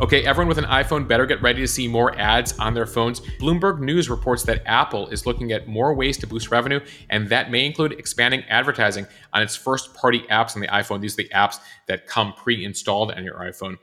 Okay, 0.00 0.24
everyone 0.24 0.48
with 0.48 0.56
an 0.56 0.64
iPhone 0.64 1.06
better 1.06 1.26
get 1.26 1.42
ready 1.42 1.60
to 1.60 1.68
see 1.68 1.86
more 1.86 2.18
ads 2.18 2.58
on 2.58 2.72
their 2.72 2.86
phones. 2.86 3.20
Bloomberg 3.40 3.80
News 3.80 4.08
reports 4.08 4.42
that 4.44 4.62
Apple 4.64 5.08
is 5.08 5.26
looking 5.26 5.52
at 5.52 5.68
more 5.68 5.92
ways 5.92 6.16
to 6.18 6.26
boost 6.26 6.50
revenue, 6.50 6.80
and 7.10 7.28
that 7.28 7.50
may 7.50 7.66
include 7.66 7.92
expanding 7.92 8.42
advertising 8.48 9.06
on 9.34 9.42
its 9.42 9.54
first 9.54 9.92
party 9.92 10.20
apps 10.30 10.54
on 10.54 10.62
the 10.62 10.68
iPhone. 10.68 11.02
These 11.02 11.12
are 11.14 11.24
the 11.24 11.28
apps 11.30 11.58
that 11.88 12.06
come 12.06 12.32
pre 12.32 12.64
installed 12.64 13.12
on 13.12 13.22
your 13.22 13.34
iPhone. 13.34 13.76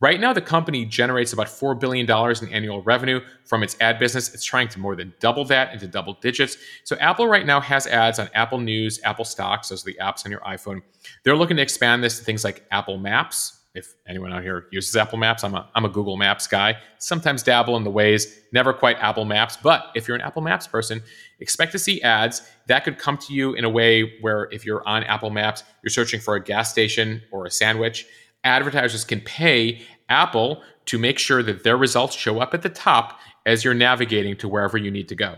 Right 0.00 0.18
now, 0.18 0.32
the 0.32 0.40
company 0.40 0.86
generates 0.86 1.34
about 1.34 1.48
$4 1.48 1.78
billion 1.78 2.10
in 2.10 2.54
annual 2.54 2.82
revenue 2.82 3.20
from 3.44 3.62
its 3.62 3.76
ad 3.80 3.98
business. 3.98 4.32
It's 4.32 4.44
trying 4.44 4.68
to 4.68 4.78
more 4.78 4.96
than 4.96 5.12
double 5.20 5.44
that 5.46 5.74
into 5.74 5.86
double 5.86 6.14
digits. 6.22 6.56
So, 6.84 6.96
Apple 6.96 7.28
right 7.28 7.44
now 7.44 7.60
has 7.60 7.86
ads 7.86 8.18
on 8.18 8.30
Apple 8.34 8.58
News, 8.58 8.98
Apple 9.04 9.26
Stocks, 9.26 9.68
those 9.68 9.82
are 9.86 9.90
the 9.92 9.98
apps 10.00 10.24
on 10.24 10.30
your 10.30 10.40
iPhone. 10.40 10.80
They're 11.22 11.36
looking 11.36 11.56
to 11.58 11.62
expand 11.62 12.02
this 12.02 12.18
to 12.18 12.24
things 12.24 12.44
like 12.44 12.64
Apple 12.70 12.96
Maps. 12.96 13.58
If 13.72 13.94
anyone 14.08 14.32
out 14.32 14.42
here 14.42 14.66
uses 14.72 14.96
Apple 14.96 15.18
Maps, 15.18 15.44
I'm 15.44 15.54
a, 15.54 15.68
I'm 15.76 15.84
a 15.84 15.88
Google 15.88 16.16
Maps 16.16 16.48
guy. 16.48 16.78
Sometimes 16.98 17.42
dabble 17.42 17.76
in 17.76 17.84
the 17.84 17.90
Waze, 17.90 18.26
never 18.52 18.72
quite 18.72 18.96
Apple 18.98 19.24
Maps. 19.24 19.56
But 19.56 19.92
if 19.94 20.08
you're 20.08 20.16
an 20.16 20.22
Apple 20.22 20.42
Maps 20.42 20.66
person, 20.66 21.00
expect 21.38 21.70
to 21.72 21.78
see 21.78 22.02
ads 22.02 22.42
that 22.66 22.82
could 22.84 22.98
come 22.98 23.16
to 23.18 23.32
you 23.32 23.52
in 23.52 23.64
a 23.64 23.70
way 23.70 24.14
where 24.22 24.48
if 24.50 24.64
you're 24.64 24.86
on 24.88 25.04
Apple 25.04 25.30
Maps, 25.30 25.62
you're 25.84 25.90
searching 25.90 26.18
for 26.20 26.34
a 26.34 26.42
gas 26.42 26.70
station 26.70 27.22
or 27.30 27.46
a 27.46 27.50
sandwich 27.50 28.06
advertisers 28.44 29.04
can 29.04 29.20
pay 29.20 29.82
Apple 30.08 30.62
to 30.86 30.98
make 30.98 31.18
sure 31.18 31.42
that 31.42 31.64
their 31.64 31.76
results 31.76 32.14
show 32.14 32.40
up 32.40 32.54
at 32.54 32.62
the 32.62 32.68
top 32.68 33.18
as 33.46 33.64
you're 33.64 33.74
navigating 33.74 34.36
to 34.36 34.48
wherever 34.48 34.76
you 34.76 34.90
need 34.90 35.08
to 35.08 35.14
go. 35.14 35.36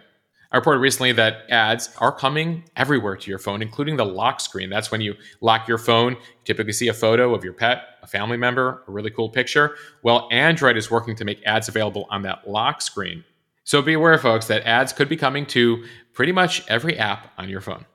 I 0.51 0.57
reported 0.59 0.81
recently 0.81 1.13
that 1.13 1.51
ads 1.51 1.95
are 1.99 2.13
coming 2.13 2.65
everywhere 2.77 3.17
to 3.17 3.31
your 3.31 3.39
phone, 3.39 3.63
including 3.63 3.97
the 3.97 4.05
lock 4.05 4.39
screen. 4.39 4.69
That's 4.69 4.91
when 4.91 5.01
you 5.01 5.15
lock 5.41 5.67
your 5.67 5.79
phone, 5.79 6.13
you 6.13 6.19
typically 6.45 6.75
see 6.75 6.89
a 6.89 6.95
photo 6.95 7.35
of 7.35 7.43
your 7.43 7.55
pet, 7.55 7.83
a 8.03 8.07
family 8.07 8.37
member, 8.37 8.85
a 8.87 8.93
really 8.93 9.11
cool 9.11 9.31
picture. 9.31 9.77
Well, 10.03 10.29
Android 10.31 10.77
is 10.77 10.91
working 10.91 11.17
to 11.17 11.25
make 11.25 11.41
ads 11.47 11.69
available 11.69 12.07
on 12.11 12.21
that 12.23 12.47
lock 12.47 12.83
screen. 12.83 13.25
So 13.65 13.81
be 13.81 13.95
aware, 13.95 14.19
folks, 14.19 14.47
that 14.49 14.67
ads 14.67 14.93
could 14.93 15.09
be 15.09 15.17
coming 15.17 15.47
to 15.47 15.85
pretty 16.13 16.33
much 16.33 16.69
every 16.69 16.99
app 16.99 17.33
on 17.39 17.49
your 17.49 17.63
phone. 17.63 17.87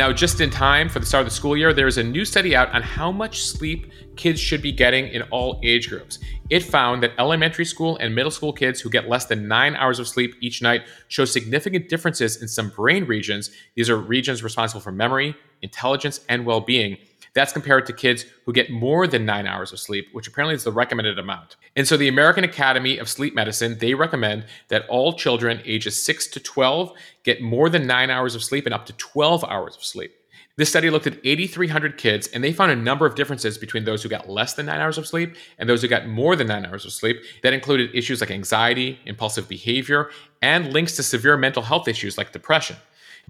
Now, 0.00 0.14
just 0.14 0.40
in 0.40 0.48
time 0.48 0.88
for 0.88 0.98
the 0.98 1.04
start 1.04 1.26
of 1.26 1.28
the 1.28 1.34
school 1.34 1.54
year, 1.54 1.74
there 1.74 1.86
is 1.86 1.98
a 1.98 2.02
new 2.02 2.24
study 2.24 2.56
out 2.56 2.72
on 2.72 2.80
how 2.80 3.12
much 3.12 3.42
sleep 3.42 3.92
kids 4.16 4.40
should 4.40 4.62
be 4.62 4.72
getting 4.72 5.08
in 5.08 5.20
all 5.24 5.60
age 5.62 5.90
groups. 5.90 6.18
It 6.48 6.64
found 6.64 7.02
that 7.02 7.12
elementary 7.18 7.66
school 7.66 7.98
and 7.98 8.14
middle 8.14 8.30
school 8.30 8.54
kids 8.54 8.80
who 8.80 8.88
get 8.88 9.10
less 9.10 9.26
than 9.26 9.46
nine 9.46 9.76
hours 9.76 9.98
of 9.98 10.08
sleep 10.08 10.36
each 10.40 10.62
night 10.62 10.84
show 11.08 11.26
significant 11.26 11.90
differences 11.90 12.40
in 12.40 12.48
some 12.48 12.70
brain 12.70 13.04
regions. 13.04 13.50
These 13.74 13.90
are 13.90 13.98
regions 13.98 14.42
responsible 14.42 14.80
for 14.80 14.90
memory, 14.90 15.36
intelligence, 15.60 16.20
and 16.30 16.46
well 16.46 16.62
being. 16.62 16.96
That's 17.34 17.52
compared 17.52 17.86
to 17.86 17.92
kids 17.92 18.24
who 18.44 18.52
get 18.52 18.70
more 18.70 19.06
than 19.06 19.24
nine 19.24 19.46
hours 19.46 19.72
of 19.72 19.78
sleep, 19.78 20.08
which 20.12 20.26
apparently 20.26 20.54
is 20.54 20.64
the 20.64 20.72
recommended 20.72 21.18
amount. 21.18 21.56
And 21.76 21.86
so 21.86 21.96
the 21.96 22.08
American 22.08 22.44
Academy 22.44 22.98
of 22.98 23.08
Sleep 23.08 23.34
Medicine, 23.34 23.78
they 23.78 23.94
recommend 23.94 24.46
that 24.68 24.86
all 24.88 25.12
children 25.12 25.60
ages 25.64 26.02
6 26.02 26.26
to 26.28 26.40
12 26.40 26.92
get 27.22 27.40
more 27.40 27.68
than 27.68 27.86
nine 27.86 28.10
hours 28.10 28.34
of 28.34 28.42
sleep 28.42 28.66
and 28.66 28.74
up 28.74 28.86
to 28.86 28.92
12 28.94 29.44
hours 29.44 29.76
of 29.76 29.84
sleep. 29.84 30.12
This 30.56 30.68
study 30.68 30.90
looked 30.90 31.06
at 31.06 31.18
8,300 31.24 31.96
kids, 31.96 32.26
and 32.26 32.44
they 32.44 32.52
found 32.52 32.70
a 32.70 32.76
number 32.76 33.06
of 33.06 33.14
differences 33.14 33.56
between 33.56 33.84
those 33.84 34.02
who 34.02 34.10
got 34.10 34.28
less 34.28 34.52
than 34.52 34.66
nine 34.66 34.80
hours 34.80 34.98
of 34.98 35.06
sleep 35.06 35.34
and 35.58 35.66
those 35.66 35.80
who 35.80 35.88
got 35.88 36.06
more 36.06 36.36
than 36.36 36.48
nine 36.48 36.66
hours 36.66 36.84
of 36.84 36.92
sleep. 36.92 37.22
That 37.42 37.54
included 37.54 37.94
issues 37.94 38.20
like 38.20 38.30
anxiety, 38.30 38.98
impulsive 39.06 39.48
behavior, 39.48 40.10
and 40.42 40.70
links 40.70 40.96
to 40.96 41.02
severe 41.02 41.38
mental 41.38 41.62
health 41.62 41.88
issues 41.88 42.18
like 42.18 42.32
depression. 42.32 42.76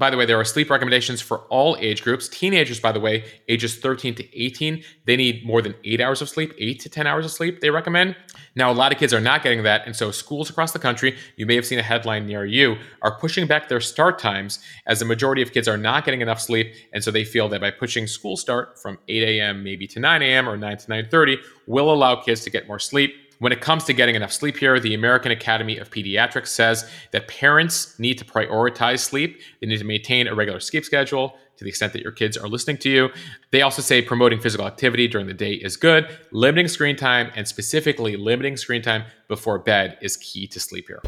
By 0.01 0.09
the 0.09 0.17
way, 0.17 0.25
there 0.25 0.41
are 0.41 0.47
sleep 0.47 0.71
recommendations 0.71 1.21
for 1.21 1.41
all 1.51 1.77
age 1.79 2.03
groups. 2.03 2.27
Teenagers, 2.27 2.81
by 2.81 2.91
the 2.91 2.99
way, 2.99 3.23
ages 3.51 3.77
13 3.77 4.15
to 4.15 4.43
18, 4.43 4.83
they 5.05 5.15
need 5.15 5.45
more 5.45 5.61
than 5.61 5.75
eight 5.85 6.01
hours 6.01 6.23
of 6.23 6.31
sleep, 6.31 6.55
eight 6.57 6.81
to 6.81 6.89
10 6.89 7.07
hours 7.07 7.27
of 7.27 7.31
sleep, 7.31 7.61
they 7.61 7.69
recommend. 7.69 8.17
Now, 8.57 8.71
a 8.71 8.73
lot 8.73 8.93
of 8.93 8.99
kids 8.99 9.13
are 9.13 9.21
not 9.21 9.43
getting 9.43 9.63
that. 9.65 9.83
And 9.85 9.95
so, 9.95 10.11
schools 10.11 10.49
across 10.49 10.73
the 10.73 10.79
country, 10.79 11.19
you 11.37 11.45
may 11.45 11.55
have 11.55 11.67
seen 11.67 11.79
a 11.79 11.83
headline 11.83 12.27
near 12.27 12.47
you, 12.47 12.79
are 13.03 13.19
pushing 13.19 13.47
back 13.47 13.69
their 13.69 13.79
start 13.83 14.19
times 14.19 14.59
as 14.87 15.01
the 15.01 15.05
majority 15.05 15.43
of 15.43 15.53
kids 15.53 15.69
are 15.69 15.77
not 15.77 16.07
getting 16.07 16.23
enough 16.23 16.41
sleep. 16.41 16.73
And 16.95 17.05
so, 17.05 17.11
they 17.11 17.25
feel 17.25 17.51
that 17.51 17.61
by 17.61 17.71
pushing 17.71 18.07
school 18.07 18.39
start 18.39 18.81
from 18.81 18.99
8 19.07 19.23
a.m. 19.23 19.63
maybe 19.63 19.87
to 19.89 20.01
9 20.01 20.23
a.m. 20.23 20.49
or 20.49 20.57
9 20.57 20.79
to 20.79 20.87
9.30 20.87 21.37
will 21.67 21.93
allow 21.93 22.17
kids 22.17 22.41
to 22.45 22.51
get 22.51 22.67
more 22.67 22.79
sleep 22.79 23.30
when 23.41 23.53
it 23.53 23.63
comes 23.63 23.85
to 23.85 23.95
getting 23.95 24.15
enough 24.15 24.33
sleep 24.33 24.59
here, 24.59 24.79
the 24.79 24.93
American 24.93 25.33
Academy 25.33 25.79
of 25.79 25.91
Pediatrics 25.91 26.49
says 26.49 26.89
that 27.13 27.27
parents 27.27 27.99
need 27.99 28.19
to 28.19 28.25
prioritize 28.25 29.01
sleep. 29.01 29.41
They 29.61 29.67
need 29.67 29.79
to 29.79 29.85
maintain 29.85 30.29
a 30.29 30.35
regular 30.35 30.61
sleep 30.61 30.85
schedule 30.85 31.39
to 31.57 31.65
the 31.65 31.71
extent 31.71 31.95
that 31.95 32.03
your 32.03 32.13
kids 32.13 32.37
are 32.37 32.49
listening 32.49 32.77
to 32.79 32.91
you. 32.91 33.09
They 33.51 33.63
also 33.63 33.81
say 33.81 34.03
promoting 34.03 34.41
physical 34.41 34.67
activity 34.67 35.09
during 35.09 35.27
the 35.27 35.33
day 35.33 35.55
is 35.55 35.79
good. 35.79 36.19
Limiting 36.33 36.69
screen 36.69 36.97
time 36.97 37.33
and 37.35 37.49
specifically 37.49 38.15
limiting 38.17 38.59
screen 38.59 38.83
time 38.83 39.05
before 39.27 39.59
bed 39.59 39.97
is 40.03 40.19
key 40.19 40.47
to 40.49 40.61
sleep 40.61 40.89
here. 40.89 41.01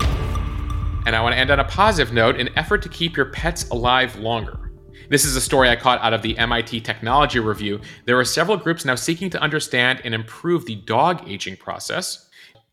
And 1.04 1.14
I 1.14 1.20
want 1.20 1.34
to 1.34 1.38
end 1.38 1.50
on 1.50 1.60
a 1.60 1.64
positive 1.64 2.14
note 2.14 2.40
an 2.40 2.48
effort 2.56 2.80
to 2.82 2.88
keep 2.88 3.14
your 3.14 3.26
pets 3.26 3.68
alive 3.68 4.16
longer. 4.16 4.71
This 5.08 5.24
is 5.24 5.36
a 5.36 5.40
story 5.40 5.68
I 5.68 5.76
caught 5.76 6.00
out 6.00 6.12
of 6.12 6.22
the 6.22 6.36
MIT 6.38 6.80
Technology 6.80 7.38
Review. 7.38 7.80
There 8.04 8.18
are 8.18 8.24
several 8.24 8.56
groups 8.56 8.84
now 8.84 8.94
seeking 8.94 9.30
to 9.30 9.40
understand 9.40 10.00
and 10.04 10.14
improve 10.14 10.66
the 10.66 10.76
dog 10.76 11.28
aging 11.28 11.56
process. 11.56 12.28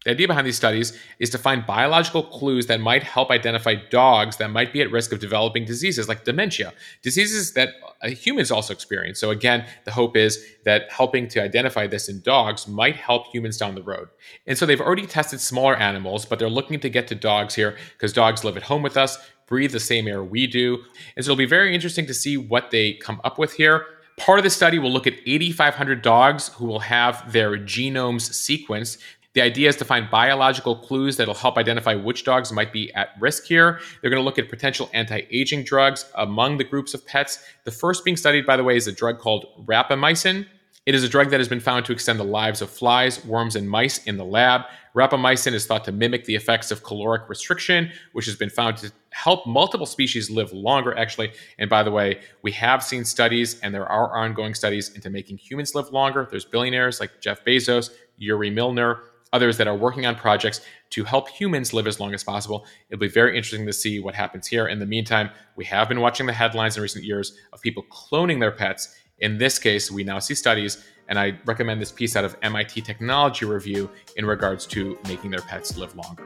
The 0.05 0.11
idea 0.11 0.27
behind 0.27 0.47
these 0.47 0.55
studies 0.55 0.97
is 1.19 1.29
to 1.31 1.37
find 1.37 1.65
biological 1.65 2.23
clues 2.23 2.67
that 2.67 2.79
might 2.79 3.03
help 3.03 3.31
identify 3.31 3.75
dogs 3.75 4.37
that 4.37 4.49
might 4.49 4.71
be 4.71 4.81
at 4.81 4.89
risk 4.91 5.11
of 5.11 5.19
developing 5.19 5.65
diseases 5.65 6.07
like 6.07 6.23
dementia, 6.23 6.73
diseases 7.01 7.51
that 7.53 7.71
uh, 8.01 8.07
humans 8.07 8.49
also 8.49 8.71
experience. 8.71 9.19
So, 9.19 9.29
again, 9.29 9.65
the 9.83 9.91
hope 9.91 10.15
is 10.15 10.41
that 10.63 10.89
helping 10.89 11.27
to 11.29 11.43
identify 11.43 11.85
this 11.85 12.07
in 12.07 12.21
dogs 12.21 12.65
might 12.65 12.95
help 12.95 13.27
humans 13.27 13.57
down 13.57 13.75
the 13.75 13.83
road. 13.83 14.07
And 14.47 14.57
so, 14.57 14.65
they've 14.65 14.79
already 14.79 15.05
tested 15.05 15.41
smaller 15.41 15.75
animals, 15.75 16.25
but 16.25 16.39
they're 16.39 16.49
looking 16.49 16.79
to 16.79 16.89
get 16.89 17.09
to 17.09 17.15
dogs 17.15 17.53
here 17.53 17.75
because 17.91 18.13
dogs 18.13 18.45
live 18.45 18.55
at 18.55 18.63
home 18.63 18.81
with 18.81 18.95
us, 18.95 19.17
breathe 19.49 19.71
the 19.71 19.79
same 19.79 20.07
air 20.07 20.23
we 20.23 20.47
do. 20.47 20.77
And 21.15 21.25
so, 21.25 21.31
it'll 21.31 21.37
be 21.37 21.45
very 21.45 21.75
interesting 21.75 22.05
to 22.05 22.13
see 22.13 22.37
what 22.37 22.71
they 22.71 22.93
come 22.93 23.19
up 23.23 23.37
with 23.37 23.53
here. 23.53 23.85
Part 24.17 24.39
of 24.39 24.43
the 24.43 24.49
study 24.49 24.79
will 24.79 24.91
look 24.91 25.07
at 25.07 25.13
8,500 25.25 26.01
dogs 26.01 26.49
who 26.49 26.65
will 26.65 26.79
have 26.79 27.31
their 27.31 27.57
genomes 27.57 28.29
sequenced. 28.29 28.97
The 29.33 29.41
idea 29.41 29.69
is 29.69 29.75
to 29.77 29.85
find 29.85 30.09
biological 30.09 30.75
clues 30.75 31.15
that'll 31.17 31.35
help 31.35 31.57
identify 31.57 31.95
which 31.95 32.25
dogs 32.25 32.51
might 32.51 32.73
be 32.73 32.91
at 32.93 33.09
risk 33.19 33.45
here. 33.45 33.79
They're 34.01 34.09
going 34.09 34.19
to 34.19 34.25
look 34.25 34.39
at 34.39 34.49
potential 34.49 34.89
anti 34.93 35.21
aging 35.31 35.63
drugs 35.63 36.05
among 36.15 36.57
the 36.57 36.63
groups 36.63 36.93
of 36.93 37.05
pets. 37.05 37.43
The 37.63 37.71
first 37.71 38.03
being 38.03 38.17
studied, 38.17 38.45
by 38.45 38.57
the 38.57 38.63
way, 38.63 38.75
is 38.75 38.87
a 38.87 38.91
drug 38.91 39.19
called 39.19 39.45
rapamycin. 39.65 40.45
It 40.89 40.95
is 40.95 41.03
a 41.03 41.07
drug 41.07 41.29
that 41.29 41.39
has 41.39 41.47
been 41.47 41.59
found 41.59 41.85
to 41.85 41.91
extend 41.91 42.19
the 42.19 42.23
lives 42.23 42.63
of 42.63 42.69
flies, 42.71 43.23
worms, 43.23 43.55
and 43.55 43.69
mice 43.69 44.03
in 44.05 44.17
the 44.17 44.25
lab. 44.25 44.63
Rapamycin 44.95 45.53
is 45.53 45.67
thought 45.67 45.85
to 45.85 45.91
mimic 45.91 46.25
the 46.25 46.33
effects 46.33 46.71
of 46.71 46.81
caloric 46.81 47.29
restriction, 47.29 47.91
which 48.13 48.25
has 48.25 48.35
been 48.35 48.49
found 48.49 48.77
to 48.77 48.91
help 49.11 49.45
multiple 49.45 49.85
species 49.85 50.31
live 50.31 50.51
longer, 50.51 50.97
actually. 50.97 51.31
And 51.59 51.69
by 51.69 51.83
the 51.83 51.91
way, 51.91 52.21
we 52.41 52.51
have 52.53 52.81
seen 52.83 53.05
studies, 53.05 53.59
and 53.59 53.71
there 53.71 53.85
are 53.85 54.17
ongoing 54.17 54.55
studies 54.55 54.95
into 54.95 55.11
making 55.11 55.37
humans 55.37 55.75
live 55.75 55.91
longer. 55.91 56.27
There's 56.27 56.43
billionaires 56.43 56.99
like 56.99 57.21
Jeff 57.21 57.45
Bezos, 57.45 57.91
Yuri 58.17 58.49
Milner, 58.49 59.03
others 59.31 59.57
that 59.57 59.67
are 59.67 59.75
working 59.75 60.07
on 60.07 60.15
projects 60.15 60.61
to 60.89 61.03
help 61.03 61.29
humans 61.29 61.71
live 61.71 61.85
as 61.85 61.99
long 61.99 62.15
as 62.15 62.23
possible. 62.23 62.65
It'll 62.89 62.99
be 62.99 63.07
very 63.07 63.37
interesting 63.37 63.67
to 63.67 63.73
see 63.73 63.99
what 63.99 64.15
happens 64.15 64.47
here. 64.47 64.67
In 64.67 64.79
the 64.79 64.87
meantime, 64.87 65.29
we 65.55 65.65
have 65.65 65.87
been 65.87 66.01
watching 66.01 66.25
the 66.25 66.33
headlines 66.33 66.77
in 66.77 66.81
recent 66.81 67.05
years 67.05 67.37
of 67.53 67.61
people 67.61 67.85
cloning 67.91 68.39
their 68.39 68.51
pets. 68.51 68.98
In 69.21 69.37
this 69.37 69.59
case, 69.59 69.91
we 69.91 70.03
now 70.03 70.19
see 70.19 70.35
studies, 70.35 70.85
and 71.07 71.19
I 71.19 71.39
recommend 71.45 71.81
this 71.81 71.91
piece 71.91 72.15
out 72.15 72.23
of 72.23 72.37
MIT 72.41 72.81
Technology 72.81 73.45
Review 73.45 73.89
in 74.15 74.25
regards 74.25 74.65
to 74.67 74.97
making 75.07 75.31
their 75.31 75.41
pets 75.41 75.77
live 75.77 75.95
longer. 75.95 76.23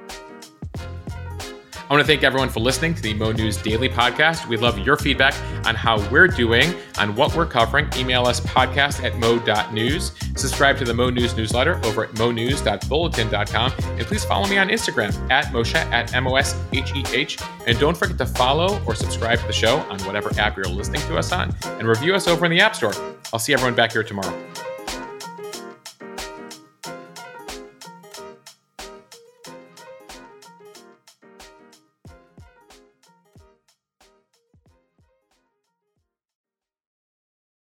I 1.89 1.93
want 1.93 2.01
to 2.01 2.07
thank 2.07 2.23
everyone 2.23 2.49
for 2.49 2.61
listening 2.61 2.95
to 2.95 3.01
the 3.01 3.13
Mo 3.13 3.31
News 3.33 3.57
Daily 3.57 3.89
Podcast. 3.89 4.47
We 4.47 4.57
love 4.57 4.79
your 4.79 4.95
feedback 4.95 5.35
on 5.65 5.75
how 5.75 5.99
we're 6.09 6.27
doing, 6.27 6.73
on 6.97 7.15
what 7.15 7.35
we're 7.35 7.45
covering. 7.45 7.89
Email 7.97 8.25
us 8.25 8.39
podcast 8.39 9.03
at 9.03 9.17
mo.news. 9.19 10.13
Subscribe 10.35 10.77
to 10.77 10.85
the 10.85 10.93
Mo 10.93 11.09
News 11.09 11.35
newsletter 11.35 11.79
over 11.85 12.05
at 12.05 12.17
monews.bulletin.com. 12.17 13.73
And 13.79 14.07
please 14.07 14.23
follow 14.23 14.47
me 14.47 14.57
on 14.57 14.69
Instagram 14.69 15.29
at 15.29 15.45
Mosheh 15.47 15.75
at 15.91 16.13
M 16.15 16.25
O 16.25 16.35
S 16.35 16.59
H 16.71 16.93
E 16.95 17.03
H. 17.11 17.37
And 17.67 17.77
don't 17.79 17.97
forget 17.97 18.17
to 18.17 18.25
follow 18.25 18.81
or 18.85 18.95
subscribe 18.95 19.39
to 19.39 19.47
the 19.47 19.53
show 19.53 19.77
on 19.89 19.99
whatever 20.01 20.31
app 20.39 20.55
you're 20.55 20.65
listening 20.65 21.01
to 21.01 21.17
us 21.17 21.31
on 21.31 21.53
and 21.65 21.87
review 21.87 22.15
us 22.15 22.27
over 22.27 22.45
in 22.45 22.51
the 22.51 22.61
App 22.61 22.75
Store. 22.75 22.93
I'll 23.33 23.39
see 23.39 23.53
everyone 23.53 23.75
back 23.75 23.91
here 23.91 24.03
tomorrow. 24.03 24.33